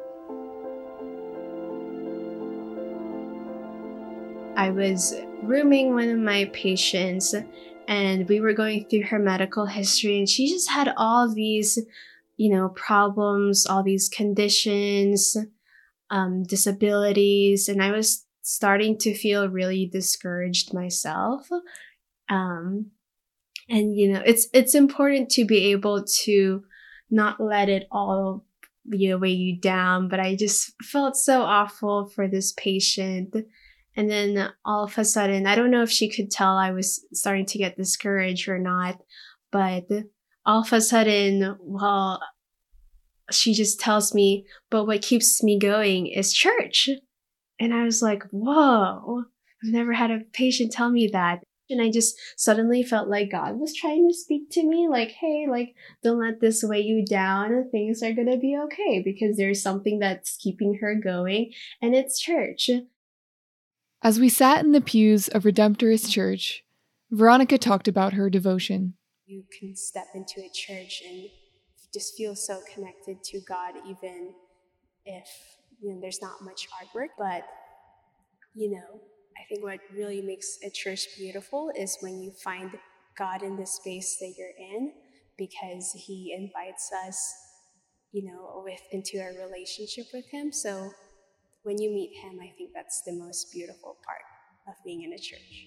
I 4.54 4.70
was 4.70 5.14
rooming 5.42 5.94
one 5.94 6.08
of 6.08 6.18
my 6.18 6.50
patients 6.52 7.34
and 7.88 8.28
we 8.28 8.40
were 8.40 8.52
going 8.52 8.86
through 8.88 9.02
her 9.02 9.18
medical 9.18 9.66
history 9.66 10.18
and 10.18 10.28
she 10.28 10.48
just 10.48 10.70
had 10.70 10.92
all 10.96 11.32
these 11.32 11.78
you 12.36 12.50
know 12.50 12.68
problems 12.70 13.66
all 13.66 13.82
these 13.82 14.08
conditions 14.08 15.36
um, 16.10 16.44
disabilities 16.44 17.68
and 17.68 17.82
i 17.82 17.90
was 17.90 18.24
starting 18.42 18.98
to 18.98 19.14
feel 19.14 19.48
really 19.48 19.86
discouraged 19.86 20.74
myself. 20.74 21.48
Um, 22.28 22.90
and 23.68 23.96
you 23.96 24.12
know 24.12 24.22
it's 24.26 24.48
it's 24.52 24.74
important 24.74 25.30
to 25.30 25.44
be 25.44 25.70
able 25.70 26.04
to 26.24 26.64
not 27.10 27.40
let 27.40 27.68
it 27.68 27.86
all 27.92 28.44
you 28.86 29.10
know 29.10 29.18
weigh 29.18 29.30
you 29.30 29.56
down 29.56 30.08
but 30.08 30.18
i 30.18 30.34
just 30.34 30.72
felt 30.82 31.16
so 31.16 31.42
awful 31.42 32.06
for 32.06 32.26
this 32.26 32.52
patient 32.56 33.36
and 33.96 34.10
then 34.10 34.50
all 34.64 34.84
of 34.84 34.96
a 34.96 35.04
sudden, 35.04 35.46
I 35.46 35.54
don't 35.54 35.70
know 35.70 35.82
if 35.82 35.90
she 35.90 36.10
could 36.10 36.30
tell 36.30 36.56
I 36.56 36.70
was 36.70 37.04
starting 37.12 37.46
to 37.46 37.58
get 37.58 37.76
discouraged 37.76 38.48
or 38.48 38.58
not, 38.58 38.98
but 39.50 39.86
all 40.46 40.62
of 40.62 40.72
a 40.72 40.80
sudden, 40.80 41.56
well, 41.60 42.20
she 43.30 43.54
just 43.54 43.80
tells 43.80 44.14
me, 44.14 44.46
but 44.70 44.86
what 44.86 45.02
keeps 45.02 45.42
me 45.42 45.58
going 45.58 46.06
is 46.06 46.32
church. 46.32 46.88
And 47.60 47.72
I 47.72 47.84
was 47.84 48.02
like, 48.02 48.24
whoa, 48.30 49.24
I've 49.62 49.72
never 49.72 49.92
had 49.92 50.10
a 50.10 50.20
patient 50.32 50.72
tell 50.72 50.90
me 50.90 51.08
that. 51.12 51.40
And 51.70 51.80
I 51.80 51.90
just 51.90 52.16
suddenly 52.36 52.82
felt 52.82 53.08
like 53.08 53.30
God 53.30 53.58
was 53.58 53.74
trying 53.74 54.08
to 54.08 54.14
speak 54.14 54.50
to 54.50 54.62
me, 54.62 54.88
like, 54.90 55.12
hey, 55.12 55.46
like, 55.48 55.74
don't 56.02 56.20
let 56.20 56.40
this 56.40 56.62
weigh 56.62 56.80
you 56.80 57.04
down. 57.04 57.70
Things 57.70 58.02
are 58.02 58.12
going 58.12 58.30
to 58.30 58.36
be 58.36 58.58
okay 58.64 59.00
because 59.02 59.36
there's 59.36 59.62
something 59.62 59.98
that's 59.98 60.36
keeping 60.36 60.78
her 60.80 60.94
going, 60.94 61.52
and 61.80 61.94
it's 61.94 62.20
church. 62.20 62.68
As 64.04 64.18
we 64.18 64.28
sat 64.28 64.64
in 64.64 64.72
the 64.72 64.80
pews 64.80 65.28
of 65.28 65.44
Redemptorist 65.44 66.10
Church, 66.10 66.64
Veronica 67.12 67.56
talked 67.56 67.86
about 67.86 68.14
her 68.14 68.28
devotion. 68.28 68.94
You 69.26 69.44
can 69.56 69.76
step 69.76 70.08
into 70.12 70.40
a 70.40 70.50
church 70.52 71.00
and 71.08 71.28
just 71.94 72.16
feel 72.16 72.34
so 72.34 72.60
connected 72.74 73.22
to 73.22 73.40
God, 73.48 73.74
even 73.86 74.34
if 75.04 75.28
you 75.80 75.92
know 75.94 76.00
there's 76.00 76.20
not 76.20 76.42
much 76.42 76.66
artwork. 76.82 77.10
But 77.16 77.44
you 78.56 78.72
know, 78.72 79.00
I 79.38 79.46
think 79.48 79.62
what 79.62 79.78
really 79.94 80.20
makes 80.20 80.58
a 80.64 80.70
church 80.70 81.06
beautiful 81.16 81.70
is 81.78 81.96
when 82.00 82.20
you 82.20 82.32
find 82.42 82.72
God 83.16 83.44
in 83.44 83.56
the 83.56 83.66
space 83.66 84.16
that 84.18 84.34
you're 84.36 84.48
in, 84.58 84.94
because 85.38 85.92
He 85.92 86.34
invites 86.36 86.90
us, 87.06 87.34
you 88.10 88.24
know, 88.24 88.64
with 88.64 88.82
into 88.90 89.18
a 89.18 89.46
relationship 89.46 90.06
with 90.12 90.24
Him. 90.28 90.50
So 90.50 90.90
when 91.64 91.80
you 91.80 91.90
meet 91.90 92.12
him, 92.16 92.38
I 92.40 92.52
think 92.56 92.70
that's 92.74 93.02
the 93.02 93.12
most 93.12 93.52
beautiful 93.52 93.96
part 94.04 94.22
of 94.66 94.74
being 94.84 95.02
in 95.02 95.12
a 95.12 95.18
church. 95.18 95.66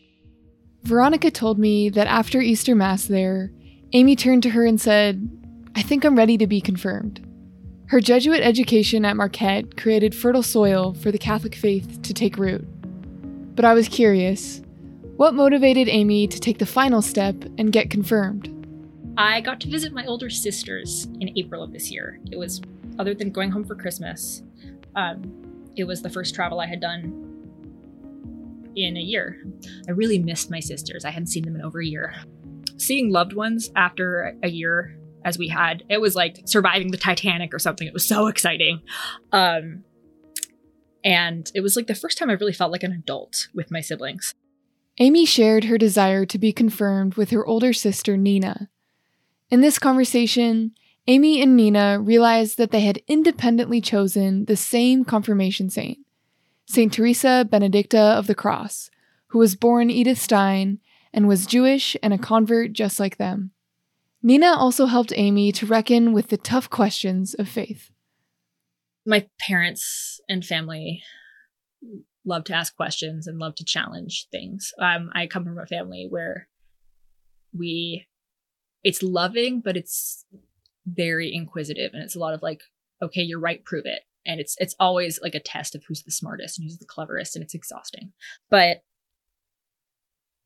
Veronica 0.83 1.31
told 1.31 1.57
me 1.57 1.89
that 1.89 2.07
after 2.07 2.41
Easter 2.41 2.75
Mass 2.75 3.05
there, 3.05 3.51
Amy 3.93 4.15
turned 4.15 4.43
to 4.43 4.49
her 4.49 4.65
and 4.65 4.79
said, 4.79 5.29
I 5.75 5.81
think 5.81 6.03
I'm 6.03 6.17
ready 6.17 6.37
to 6.37 6.47
be 6.47 6.61
confirmed. 6.61 7.25
Her 7.87 7.99
Jesuit 7.99 8.41
education 8.41 9.05
at 9.05 9.15
Marquette 9.15 9.77
created 9.77 10.13
fertile 10.13 10.43
soil 10.43 10.93
for 10.93 11.11
the 11.11 11.17
Catholic 11.17 11.55
faith 11.55 12.01
to 12.01 12.13
take 12.13 12.37
root. 12.37 12.67
But 13.55 13.65
I 13.65 13.73
was 13.73 13.87
curious 13.87 14.61
what 15.17 15.33
motivated 15.33 15.87
Amy 15.87 16.27
to 16.27 16.39
take 16.41 16.57
the 16.57 16.65
final 16.65 17.01
step 17.01 17.35
and 17.57 17.71
get 17.71 17.89
confirmed? 17.89 18.51
I 19.17 19.39
got 19.39 19.61
to 19.61 19.69
visit 19.69 19.93
my 19.93 20.05
older 20.05 20.29
sisters 20.29 21.07
in 21.21 21.31
April 21.37 21.63
of 21.63 21.71
this 21.71 21.89
year. 21.89 22.19
It 22.31 22.37
was, 22.37 22.61
other 22.99 23.13
than 23.13 23.29
going 23.31 23.49
home 23.49 23.63
for 23.63 23.75
Christmas, 23.75 24.43
um, 24.97 25.44
it 25.75 25.85
was 25.85 26.01
the 26.01 26.09
first 26.09 26.35
travel 26.35 26.59
I 26.59 26.67
had 26.67 26.79
done 26.79 27.21
in 28.75 28.97
a 28.97 29.01
year. 29.01 29.43
I 29.87 29.91
really 29.91 30.19
missed 30.19 30.51
my 30.51 30.59
sisters. 30.59 31.05
I 31.05 31.11
hadn't 31.11 31.27
seen 31.27 31.43
them 31.43 31.55
in 31.55 31.61
over 31.61 31.79
a 31.79 31.85
year. 31.85 32.13
Seeing 32.77 33.11
loved 33.11 33.33
ones 33.33 33.71
after 33.75 34.37
a 34.43 34.49
year 34.49 34.97
as 35.23 35.37
we 35.37 35.47
had, 35.47 35.83
it 35.89 36.01
was 36.01 36.15
like 36.15 36.41
surviving 36.45 36.91
the 36.91 36.97
Titanic 36.97 37.53
or 37.53 37.59
something. 37.59 37.87
It 37.87 37.93
was 37.93 38.05
so 38.05 38.27
exciting. 38.27 38.81
Um, 39.31 39.83
and 41.03 41.49
it 41.53 41.61
was 41.61 41.75
like 41.75 41.87
the 41.87 41.95
first 41.95 42.17
time 42.17 42.29
I 42.29 42.33
really 42.33 42.53
felt 42.53 42.71
like 42.71 42.83
an 42.83 42.91
adult 42.91 43.47
with 43.53 43.71
my 43.71 43.81
siblings. 43.81 44.33
Amy 44.97 45.25
shared 45.25 45.65
her 45.65 45.77
desire 45.77 46.25
to 46.25 46.37
be 46.37 46.53
confirmed 46.53 47.15
with 47.15 47.31
her 47.31 47.45
older 47.45 47.73
sister, 47.73 48.17
Nina. 48.17 48.69
In 49.49 49.61
this 49.61 49.77
conversation, 49.77 50.71
Amy 51.07 51.39
and 51.39 51.55
Nina 51.55 51.99
realized 51.99 52.57
that 52.57 52.71
they 52.71 52.81
had 52.81 53.01
independently 53.07 53.79
chosen 53.79 54.45
the 54.45 54.55
same 54.55 55.05
confirmation 55.05 55.69
saint, 55.69 55.99
St. 56.65 56.91
Teresa 56.91 57.47
Benedicta 57.49 57.99
of 57.99 58.25
the 58.25 58.33
Cross, 58.33 58.89
who 59.27 59.37
was 59.37 59.55
born 59.55 59.91
Edith 59.91 60.17
Stein 60.17 60.79
and 61.13 61.27
was 61.27 61.45
Jewish 61.45 61.95
and 62.01 62.11
a 62.11 62.17
convert 62.17 62.73
just 62.73 62.99
like 62.99 63.17
them. 63.17 63.51
Nina 64.23 64.47
also 64.47 64.87
helped 64.87 65.13
Amy 65.15 65.51
to 65.51 65.67
reckon 65.67 66.11
with 66.11 66.29
the 66.29 66.37
tough 66.37 66.71
questions 66.71 67.35
of 67.35 67.47
faith. 67.47 67.91
My 69.05 69.27
parents 69.39 70.19
and 70.27 70.43
family 70.43 71.03
love 72.25 72.45
to 72.45 72.55
ask 72.55 72.75
questions 72.75 73.27
and 73.27 73.37
love 73.37 73.53
to 73.55 73.63
challenge 73.63 74.27
things. 74.31 74.73
Um, 74.79 75.11
I 75.13 75.27
come 75.27 75.43
from 75.43 75.59
a 75.59 75.67
family 75.67 76.07
where 76.09 76.47
we, 77.55 78.07
it's 78.83 79.03
loving, 79.03 79.61
but 79.61 79.77
it's 79.77 80.25
very 80.85 81.33
inquisitive 81.33 81.91
and 81.93 82.03
it's 82.03 82.15
a 82.15 82.19
lot 82.19 82.33
of 82.33 82.41
like 82.41 82.61
okay 83.01 83.21
you're 83.21 83.39
right 83.39 83.63
prove 83.65 83.85
it. 83.85 84.01
And 84.25 84.39
it's 84.39 84.55
it's 84.59 84.75
always 84.79 85.19
like 85.21 85.35
a 85.35 85.39
test 85.39 85.75
of 85.75 85.83
who's 85.87 86.03
the 86.03 86.11
smartest 86.11 86.57
and 86.57 86.65
who's 86.65 86.77
the 86.77 86.85
cleverest 86.85 87.35
and 87.35 87.43
it's 87.43 87.55
exhausting. 87.55 88.11
But 88.49 88.81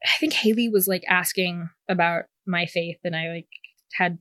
i 0.06 0.12
think 0.20 0.32
haley 0.32 0.70
was 0.70 0.88
like 0.88 1.04
asking 1.10 1.70
about 1.90 2.24
my 2.48 2.66
faith 2.66 2.96
and 3.04 3.18
i 3.18 3.28
like 3.28 3.50
had 3.94 4.18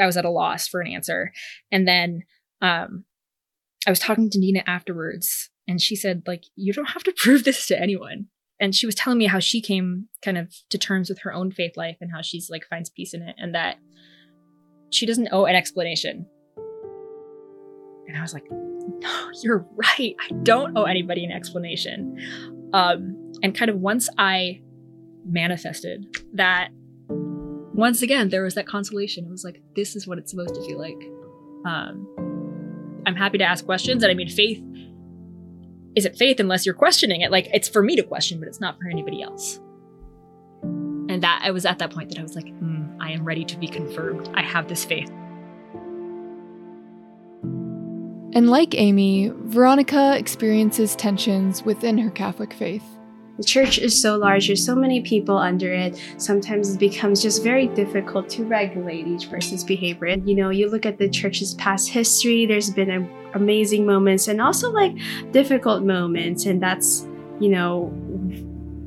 i 0.00 0.04
was 0.04 0.16
at 0.16 0.24
a 0.24 0.30
loss 0.30 0.66
for 0.66 0.80
an 0.80 0.88
answer. 0.88 1.32
And 1.70 1.86
then 1.86 2.22
um 2.60 3.04
i 3.86 3.90
was 3.90 4.00
talking 4.00 4.30
to 4.30 4.38
nina 4.38 4.62
afterwards 4.66 5.50
and 5.68 5.80
she 5.80 5.96
said 5.96 6.22
like 6.26 6.44
you 6.56 6.72
don't 6.72 6.90
have 6.90 7.04
to 7.04 7.12
prove 7.16 7.44
this 7.44 7.66
to 7.66 7.80
anyone. 7.80 8.26
And 8.60 8.74
she 8.74 8.86
was 8.86 8.94
telling 8.94 9.18
me 9.18 9.26
how 9.26 9.40
she 9.40 9.60
came 9.60 10.08
kind 10.24 10.38
of 10.38 10.54
to 10.70 10.78
terms 10.78 11.08
with 11.08 11.20
her 11.22 11.32
own 11.32 11.50
faith 11.50 11.72
life 11.76 11.96
and 12.00 12.12
how 12.12 12.22
she's 12.22 12.48
like 12.48 12.62
finds 12.68 12.90
peace 12.90 13.12
in 13.12 13.22
it 13.22 13.34
and 13.36 13.54
that 13.54 13.78
she 14.92 15.06
doesn't 15.06 15.28
owe 15.32 15.46
an 15.46 15.56
explanation. 15.56 16.26
And 18.06 18.16
I 18.16 18.20
was 18.20 18.34
like, 18.34 18.44
no, 18.50 19.30
you're 19.42 19.66
right. 19.74 20.14
I 20.20 20.32
don't 20.42 20.76
owe 20.76 20.84
anybody 20.84 21.24
an 21.24 21.32
explanation. 21.32 22.18
Um, 22.72 23.32
and 23.42 23.54
kind 23.54 23.70
of 23.70 23.78
once 23.78 24.08
I 24.18 24.60
manifested 25.24 26.06
that, 26.34 26.68
once 27.08 28.02
again, 28.02 28.28
there 28.28 28.42
was 28.42 28.54
that 28.54 28.66
consolation. 28.66 29.24
It 29.24 29.30
was 29.30 29.44
like, 29.44 29.62
this 29.74 29.96
is 29.96 30.06
what 30.06 30.18
it's 30.18 30.30
supposed 30.30 30.54
to 30.54 30.64
feel 30.66 30.78
like. 30.78 31.02
Um, 31.64 32.06
I'm 33.06 33.16
happy 33.16 33.38
to 33.38 33.44
ask 33.44 33.64
questions. 33.64 34.02
And 34.02 34.10
I 34.10 34.14
mean, 34.14 34.28
faith 34.28 34.62
isn't 35.96 36.16
faith 36.16 36.38
unless 36.38 36.66
you're 36.66 36.74
questioning 36.74 37.22
it. 37.22 37.30
Like, 37.30 37.48
it's 37.52 37.68
for 37.68 37.82
me 37.82 37.96
to 37.96 38.02
question, 38.02 38.38
but 38.38 38.48
it's 38.48 38.60
not 38.60 38.78
for 38.78 38.88
anybody 38.90 39.22
else. 39.22 39.58
And 40.62 41.22
that 41.22 41.42
I 41.44 41.50
was 41.50 41.64
at 41.64 41.78
that 41.78 41.92
point 41.92 42.10
that 42.10 42.18
I 42.18 42.22
was 42.22 42.34
like, 42.34 42.46
mm, 42.46 42.81
I 43.02 43.10
am 43.10 43.24
ready 43.24 43.44
to 43.44 43.58
be 43.58 43.66
confirmed. 43.66 44.30
I 44.34 44.42
have 44.42 44.68
this 44.68 44.84
faith. 44.84 45.10
And 48.34 48.48
like 48.48 48.74
Amy, 48.76 49.32
Veronica 49.34 50.16
experiences 50.16 50.94
tensions 50.94 51.64
within 51.64 51.98
her 51.98 52.10
Catholic 52.10 52.52
faith. 52.52 52.84
The 53.38 53.44
church 53.44 53.78
is 53.78 54.00
so 54.00 54.16
large, 54.16 54.46
there's 54.46 54.64
so 54.64 54.76
many 54.76 55.00
people 55.00 55.36
under 55.36 55.72
it. 55.72 56.00
Sometimes 56.16 56.74
it 56.74 56.78
becomes 56.78 57.20
just 57.20 57.42
very 57.42 57.66
difficult 57.66 58.28
to 58.30 58.44
regulate 58.44 59.08
each 59.08 59.28
person's 59.28 59.64
behavior. 59.64 60.06
And 60.06 60.28
you 60.28 60.36
know, 60.36 60.50
you 60.50 60.70
look 60.70 60.86
at 60.86 60.98
the 60.98 61.08
church's 61.08 61.54
past 61.54 61.88
history, 61.88 62.46
there's 62.46 62.70
been 62.70 63.10
amazing 63.34 63.84
moments 63.84 64.28
and 64.28 64.40
also 64.40 64.70
like 64.70 64.96
difficult 65.32 65.82
moments. 65.82 66.46
And 66.46 66.62
that's, 66.62 67.06
you 67.40 67.48
know, 67.48 67.92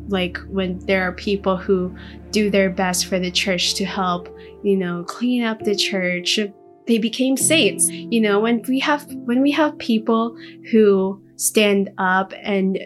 like 0.08 0.38
when 0.50 0.80
there 0.86 1.04
are 1.04 1.12
people 1.12 1.58
who 1.58 1.96
do 2.32 2.50
their 2.50 2.70
best 2.70 3.06
for 3.08 3.20
the 3.20 3.32
church 3.32 3.74
to 3.76 3.86
help, 3.86 4.30
you 4.64 4.76
know, 4.76 5.04
clean 5.04 5.44
up 5.44 5.64
the 5.64 5.76
church, 5.76 6.40
they 6.88 6.98
became 6.98 7.38
saints. 7.38 7.90
You 7.90 8.22
know, 8.22 8.40
when 8.40 8.62
we 8.68 8.80
have 8.80 9.06
when 9.14 9.42
we 9.42 9.52
have 9.52 9.78
people 9.78 10.38
who 10.72 11.22
stand 11.36 11.90
up 11.98 12.34
and 12.42 12.80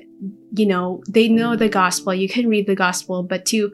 you 0.51 0.65
know, 0.65 1.03
they 1.08 1.27
know 1.27 1.55
the 1.55 1.69
gospel, 1.69 2.13
you 2.13 2.27
can 2.27 2.47
read 2.47 2.65
the 2.65 2.75
gospel, 2.75 3.23
but 3.23 3.45
to 3.45 3.71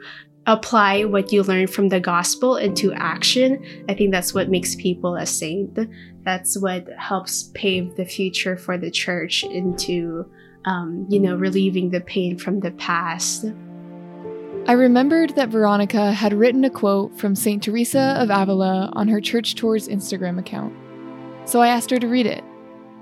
apply 0.47 1.05
what 1.05 1.31
you 1.31 1.41
learn 1.41 1.67
from 1.67 1.89
the 1.89 1.99
gospel 1.99 2.57
into 2.57 2.93
action, 2.93 3.63
I 3.89 3.93
think 3.93 4.11
that's 4.11 4.33
what 4.33 4.49
makes 4.49 4.75
people 4.75 5.15
a 5.15 5.25
saint. 5.25 5.79
That's 6.23 6.57
what 6.57 6.87
helps 6.97 7.51
pave 7.53 7.95
the 7.95 8.05
future 8.05 8.57
for 8.57 8.77
the 8.77 8.91
church 8.91 9.43
into 9.43 10.29
um, 10.65 11.05
you 11.09 11.19
know, 11.19 11.35
relieving 11.35 11.91
the 11.91 12.01
pain 12.01 12.37
from 12.37 12.59
the 12.59 12.71
past. 12.71 13.45
I 14.67 14.71
remembered 14.71 15.35
that 15.35 15.49
Veronica 15.49 16.11
had 16.11 16.33
written 16.33 16.63
a 16.63 16.71
quote 16.71 17.15
from 17.17 17.35
St. 17.35 17.61
Teresa 17.61 18.15
of 18.17 18.31
Avila 18.31 18.89
on 18.93 19.07
her 19.07 19.21
Church 19.21 19.53
Tours 19.53 19.87
Instagram 19.87 20.39
account. 20.39 20.73
So 21.47 21.61
I 21.61 21.67
asked 21.67 21.91
her 21.91 21.99
to 21.99 22.07
read 22.07 22.25
it. 22.25 22.43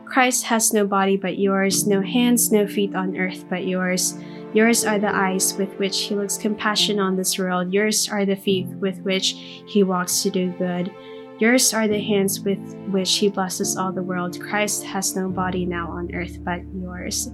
Christ 0.06 0.44
has 0.44 0.74
no 0.74 0.86
body 0.86 1.16
but 1.16 1.40
yours, 1.40 1.88
no 1.88 2.02
hands, 2.02 2.52
no 2.52 2.68
feet 2.68 2.94
on 2.94 3.18
earth 3.18 3.46
but 3.50 3.66
yours. 3.66 4.20
Yours 4.54 4.86
are 4.86 5.00
the 5.00 5.16
eyes 5.16 5.56
with 5.56 5.74
which 5.80 6.02
he 6.02 6.16
looks 6.16 6.38
compassion 6.38 7.00
on 7.00 7.16
this 7.16 7.40
world. 7.40 7.74
Yours 7.74 8.10
are 8.10 8.26
the 8.26 8.36
feet 8.36 8.68
with 8.68 9.00
which 9.00 9.32
he 9.66 9.82
walks 9.82 10.22
to 10.22 10.30
do 10.30 10.52
good. 10.60 10.94
Yours 11.40 11.74
are 11.74 11.88
the 11.88 12.00
hands 12.00 12.42
with 12.42 12.60
which 12.90 13.16
he 13.16 13.30
blesses 13.30 13.76
all 13.76 13.92
the 13.92 14.04
world. 14.04 14.40
Christ 14.40 14.84
has 14.84 15.16
no 15.16 15.30
body 15.30 15.66
now 15.66 15.90
on 15.90 16.14
earth 16.14 16.44
but 16.44 16.62
yours. 16.76 17.32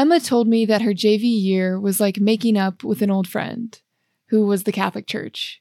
Emma 0.00 0.18
told 0.18 0.48
me 0.48 0.64
that 0.64 0.80
her 0.80 0.94
JV 0.94 1.24
year 1.24 1.78
was 1.78 2.00
like 2.00 2.18
making 2.18 2.56
up 2.56 2.82
with 2.82 3.02
an 3.02 3.10
old 3.10 3.28
friend 3.28 3.78
who 4.30 4.46
was 4.46 4.62
the 4.62 4.72
Catholic 4.72 5.06
Church. 5.06 5.60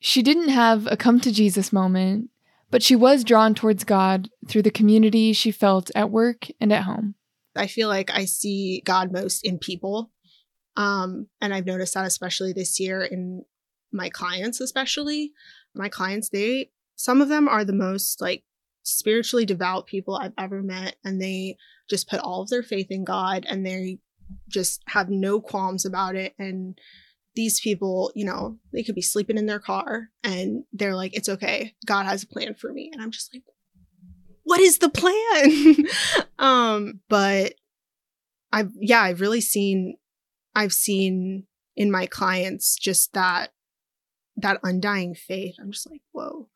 She 0.00 0.22
didn't 0.22 0.48
have 0.48 0.86
a 0.86 0.96
come 0.96 1.20
to 1.20 1.30
Jesus 1.30 1.70
moment, 1.70 2.30
but 2.70 2.82
she 2.82 2.96
was 2.96 3.24
drawn 3.24 3.54
towards 3.54 3.84
God 3.84 4.30
through 4.48 4.62
the 4.62 4.70
community 4.70 5.34
she 5.34 5.50
felt 5.50 5.90
at 5.94 6.08
work 6.08 6.46
and 6.58 6.72
at 6.72 6.84
home. 6.84 7.14
I 7.54 7.66
feel 7.66 7.88
like 7.88 8.10
I 8.10 8.24
see 8.24 8.80
God 8.86 9.12
most 9.12 9.44
in 9.44 9.58
people. 9.58 10.12
Um, 10.74 11.26
and 11.42 11.52
I've 11.52 11.66
noticed 11.66 11.92
that 11.92 12.06
especially 12.06 12.54
this 12.54 12.80
year 12.80 13.02
in 13.02 13.44
my 13.92 14.08
clients, 14.08 14.62
especially 14.62 15.32
my 15.74 15.90
clients, 15.90 16.30
they, 16.30 16.70
some 16.96 17.20
of 17.20 17.28
them 17.28 17.46
are 17.46 17.66
the 17.66 17.74
most 17.74 18.22
like 18.22 18.44
spiritually 18.88 19.44
devout 19.44 19.86
people 19.86 20.16
I've 20.16 20.32
ever 20.38 20.62
met. 20.62 20.96
And 21.04 21.20
they 21.20 21.56
just 21.88 22.08
put 22.08 22.20
all 22.20 22.42
of 22.42 22.48
their 22.48 22.62
faith 22.62 22.88
in 22.90 23.04
God 23.04 23.44
and 23.48 23.64
they 23.64 23.98
just 24.48 24.82
have 24.88 25.08
no 25.08 25.40
qualms 25.40 25.84
about 25.84 26.16
it. 26.16 26.34
And 26.38 26.78
these 27.34 27.60
people, 27.60 28.10
you 28.14 28.24
know, 28.24 28.58
they 28.72 28.82
could 28.82 28.94
be 28.94 29.02
sleeping 29.02 29.38
in 29.38 29.46
their 29.46 29.60
car 29.60 30.08
and 30.24 30.64
they're 30.72 30.96
like, 30.96 31.14
it's 31.14 31.28
okay. 31.28 31.74
God 31.86 32.04
has 32.04 32.22
a 32.22 32.26
plan 32.26 32.54
for 32.54 32.72
me. 32.72 32.90
And 32.92 33.02
I'm 33.02 33.10
just 33.10 33.32
like, 33.34 33.44
what 34.44 34.60
is 34.60 34.78
the 34.78 34.88
plan? 34.88 35.86
um, 36.38 37.00
but 37.08 37.54
I've, 38.50 38.72
yeah, 38.80 39.02
I've 39.02 39.20
really 39.20 39.42
seen, 39.42 39.98
I've 40.54 40.72
seen 40.72 41.46
in 41.76 41.90
my 41.90 42.06
clients 42.06 42.76
just 42.76 43.12
that, 43.12 43.52
that 44.36 44.58
undying 44.62 45.14
faith. 45.14 45.54
I'm 45.60 45.70
just 45.70 45.88
like, 45.90 46.00
whoa. 46.12 46.48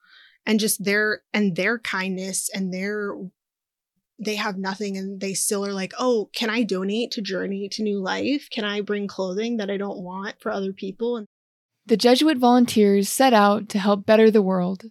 And 0.44 0.59
just 0.59 0.85
their, 0.85 1.22
and 1.33 1.55
their 1.57 1.78
kindness 1.78 2.50
and 2.52 2.72
their 2.72 3.14
they 4.24 4.37
have 4.37 4.57
nothing 4.57 4.96
and 4.96 5.20
they 5.20 5.35
still 5.35 5.66
are 5.66 5.72
like, 5.72 5.92
oh, 5.98 6.31
can 6.33 6.48
I 6.48 6.62
donate 6.62 7.11
to 7.12 7.22
Journey 7.22 7.68
to 7.72 7.83
New 7.83 7.98
Life? 7.98 8.48
Can 8.50 8.64
I 8.64 8.81
bring 8.81 9.09
clothing 9.09 9.57
that 9.57 9.70
I 9.70 9.76
don't 9.76 10.02
want 10.02 10.37
for 10.40 10.52
other 10.52 10.72
people? 10.72 11.26
The 11.87 11.96
Jesuit 11.96 12.38
volunteers 12.38 13.09
set 13.09 13.33
out 13.33 13.68
to 13.70 13.78
help 13.78 14.07
better 14.07 14.31
the 14.31 14.42
world. 14.42 14.85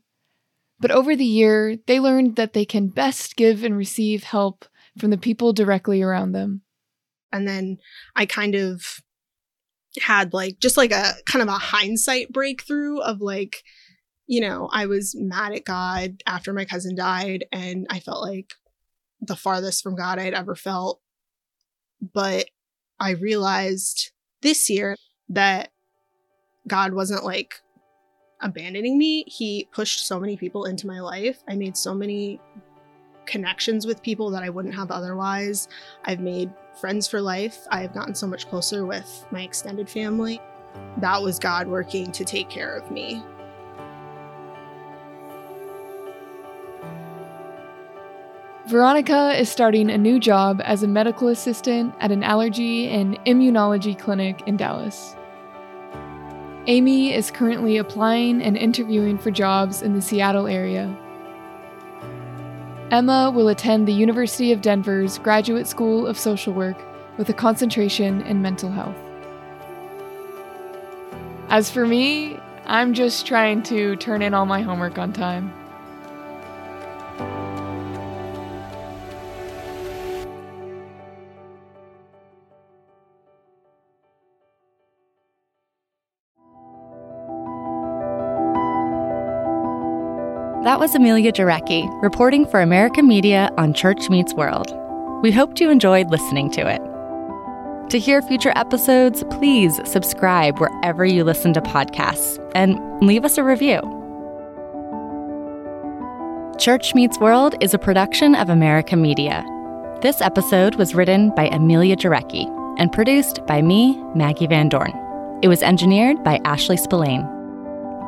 But 0.80 0.92
over 0.92 1.16
the 1.16 1.24
year, 1.24 1.78
they 1.88 2.00
learned 2.00 2.36
that 2.36 2.54
they 2.54 2.66
can 2.66 2.88
best 2.88 3.36
give 3.36 3.64
and 3.64 3.78
receive 3.78 4.24
help 4.24 4.66
from 4.98 5.12
the 5.12 5.18
people 5.18 5.54
directly 5.54 6.02
around 6.02 6.34
them. 6.34 6.64
And 7.32 7.48
then 7.48 7.78
I 8.16 8.26
kind 8.26 8.56
of 8.56 9.00
had 10.02 10.34
like 10.34 10.60
just 10.60 10.76
like 10.76 10.92
a 10.92 11.14
kind 11.26 11.42
of 11.42 11.48
a 11.48 11.58
hindsight 11.58 12.34
breakthrough 12.34 13.00
of 13.00 13.22
like, 13.22 13.64
you 14.32 14.40
know, 14.40 14.70
I 14.72 14.86
was 14.86 15.14
mad 15.14 15.52
at 15.52 15.66
God 15.66 16.24
after 16.26 16.54
my 16.54 16.64
cousin 16.64 16.96
died 16.96 17.44
and 17.52 17.86
I 17.90 18.00
felt 18.00 18.22
like 18.22 18.54
the 19.20 19.36
farthest 19.36 19.84
from 19.84 19.94
God 19.94 20.20
I'd 20.20 20.34
ever 20.34 20.56
felt. 20.56 21.02
But 22.14 22.46
I 22.98 23.10
realized 23.10 24.12
this 24.42 24.70
year 24.70 24.96
that 25.28 25.74
God 26.66 26.94
wasn't 26.94 27.26
like 27.26 27.56
abandoning 28.40 28.98
me. 28.98 29.26
He 29.28 29.68
pushed 29.74 30.08
so 30.08 30.18
many 30.18 30.38
people 30.38 30.64
into 30.64 30.88
my 30.88 31.02
life. 31.02 31.44
I 31.50 31.58
made 31.58 31.76
so 31.76 31.94
many 31.94 32.40
connections 33.26 33.86
with 33.86 34.02
people 34.02 34.32
that 34.32 34.44
I 34.44 34.50
wouldn't 34.50 34.76
have 34.76 34.92
otherwise. 34.92 35.68
I've 36.06 36.22
made 36.22 36.54
friends 36.80 37.06
for 37.06 37.20
life. 37.20 37.68
I've 37.70 37.94
gotten 37.94 38.16
so 38.16 38.28
much 38.28 38.48
closer 38.48 38.86
with 38.86 39.26
my 39.30 39.42
extended 39.42 39.90
family. 39.90 40.40
That 41.00 41.22
was 41.22 41.38
God 41.38 41.68
working 41.68 42.14
to 42.14 42.24
take 42.24 42.50
care 42.50 42.78
of 42.78 42.90
me. 42.92 43.22
Veronica 48.72 49.38
is 49.38 49.50
starting 49.50 49.90
a 49.90 49.98
new 49.98 50.18
job 50.18 50.62
as 50.64 50.82
a 50.82 50.88
medical 50.88 51.28
assistant 51.28 51.94
at 52.00 52.10
an 52.10 52.24
allergy 52.24 52.88
and 52.88 53.20
immunology 53.26 54.00
clinic 54.00 54.42
in 54.48 54.56
Dallas. 54.56 55.14
Amy 56.68 57.14
is 57.14 57.32
currently 57.32 57.76
applying 57.76 58.42
and 58.42 58.56
interviewing 58.56 59.18
for 59.18 59.30
jobs 59.30 59.82
in 59.82 59.94
the 59.94 60.02
Seattle 60.02 60.48
area. 60.48 60.90
Emma 62.92 63.30
will 63.36 63.50
attend 63.50 63.90
the 63.90 63.94
University 63.94 64.54
of 64.54 64.62
Denver's 64.62 65.20
Graduate 65.20 65.68
School 65.68 66.08
of 66.08 66.18
Social 66.18 66.54
Work 66.54 66.78
with 67.18 67.28
a 67.28 67.34
concentration 67.34 68.22
in 68.22 68.42
mental 68.42 68.72
health. 68.72 68.96
As 71.50 71.70
for 71.70 71.86
me, 71.86 72.40
I'm 72.68 72.94
just 72.94 73.28
trying 73.28 73.64
to 73.64 73.98
turn 73.98 74.22
in 74.22 74.34
all 74.34 74.46
my 74.46 74.62
homework 74.62 74.98
on 74.98 75.12
time. 75.12 75.61
That 90.64 90.80
was 90.80 90.94
Amelia 90.94 91.32
Jarecki 91.32 91.90
reporting 92.04 92.46
for 92.46 92.62
America 92.62 93.02
Media 93.02 93.50
on 93.58 93.74
Church 93.74 94.12
Meets 94.12 94.36
World. 94.36 94.72
We 95.24 95.32
hoped 95.32 95.60
you 95.60 95.72
enjoyed 95.72 96.12
listening 96.12 96.52
to 96.52 96.62
it. 96.70 96.80
To 97.90 97.98
hear 97.98 98.22
future 98.22 98.54
episodes, 98.56 99.24
please 99.32 99.82
subscribe 99.86 100.60
wherever 100.60 101.04
you 101.04 101.24
listen 101.24 101.52
to 101.54 101.62
podcasts 101.62 102.38
and 102.54 102.80
leave 103.02 103.26
us 103.26 103.40
a 103.40 103.44
review. 103.44 103.80
Church 106.60 106.94
Meets 106.94 107.18
World 107.18 107.56
is 107.60 107.74
a 107.74 107.80
production 107.80 108.36
of 108.36 108.48
America 108.48 108.96
Media. 108.96 109.44
This 110.04 110.22
episode 110.22 110.76
was 110.76 110.94
written 110.94 111.32
by 111.32 111.48
Amelia 111.48 111.96
Jarecki 111.96 112.46
and 112.78 112.92
produced 112.92 113.44
by 113.48 113.64
me, 113.64 113.96
Maggi 114.16 114.48
Van 114.48 114.70
Dorn. 114.70 114.94
It 115.42 115.48
was 115.48 115.64
engineered 115.64 116.24
by 116.24 116.40
Ashley 116.46 116.78
Spillane. 116.78 117.28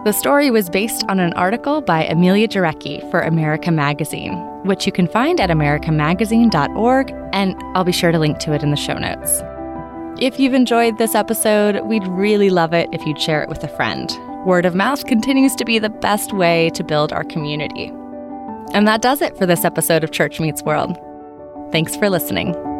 The 0.03 0.11
story 0.11 0.51
was 0.51 0.69
based 0.69 1.05
on 1.07 1.21
an 1.21 1.31
article 1.33 1.79
by 1.79 2.03
Amelia 2.03 2.49
Jarecki 2.49 3.09
for 3.09 3.21
America 3.21 3.71
Magazine, 3.71 4.33
which 4.65 4.85
you 4.85 4.91
can 4.91 5.07
find 5.07 5.39
at 5.39 5.49
americamagazine.org, 5.49 7.11
and 7.31 7.55
I'll 7.73 7.85
be 7.85 7.93
sure 7.93 8.11
to 8.11 8.19
link 8.19 8.39
to 8.39 8.51
it 8.51 8.63
in 8.63 8.71
the 8.71 8.75
show 8.75 8.95
notes. 8.97 9.41
If 10.21 10.41
you've 10.41 10.53
enjoyed 10.53 10.97
this 10.97 11.15
episode, 11.15 11.85
we'd 11.85 12.05
really 12.05 12.49
love 12.49 12.73
it 12.73 12.89
if 12.91 13.05
you'd 13.05 13.21
share 13.21 13.41
it 13.43 13.47
with 13.47 13.63
a 13.63 13.69
friend. 13.69 14.11
Word 14.45 14.65
of 14.65 14.75
mouth 14.75 15.05
continues 15.05 15.55
to 15.55 15.63
be 15.63 15.79
the 15.79 15.89
best 15.89 16.33
way 16.33 16.69
to 16.71 16.83
build 16.83 17.13
our 17.13 17.23
community. 17.23 17.87
And 18.73 18.85
that 18.85 19.01
does 19.01 19.21
it 19.21 19.37
for 19.37 19.45
this 19.45 19.63
episode 19.63 20.03
of 20.03 20.11
Church 20.11 20.37
Meets 20.37 20.63
World. 20.63 20.97
Thanks 21.71 21.95
for 21.95 22.09
listening. 22.09 22.72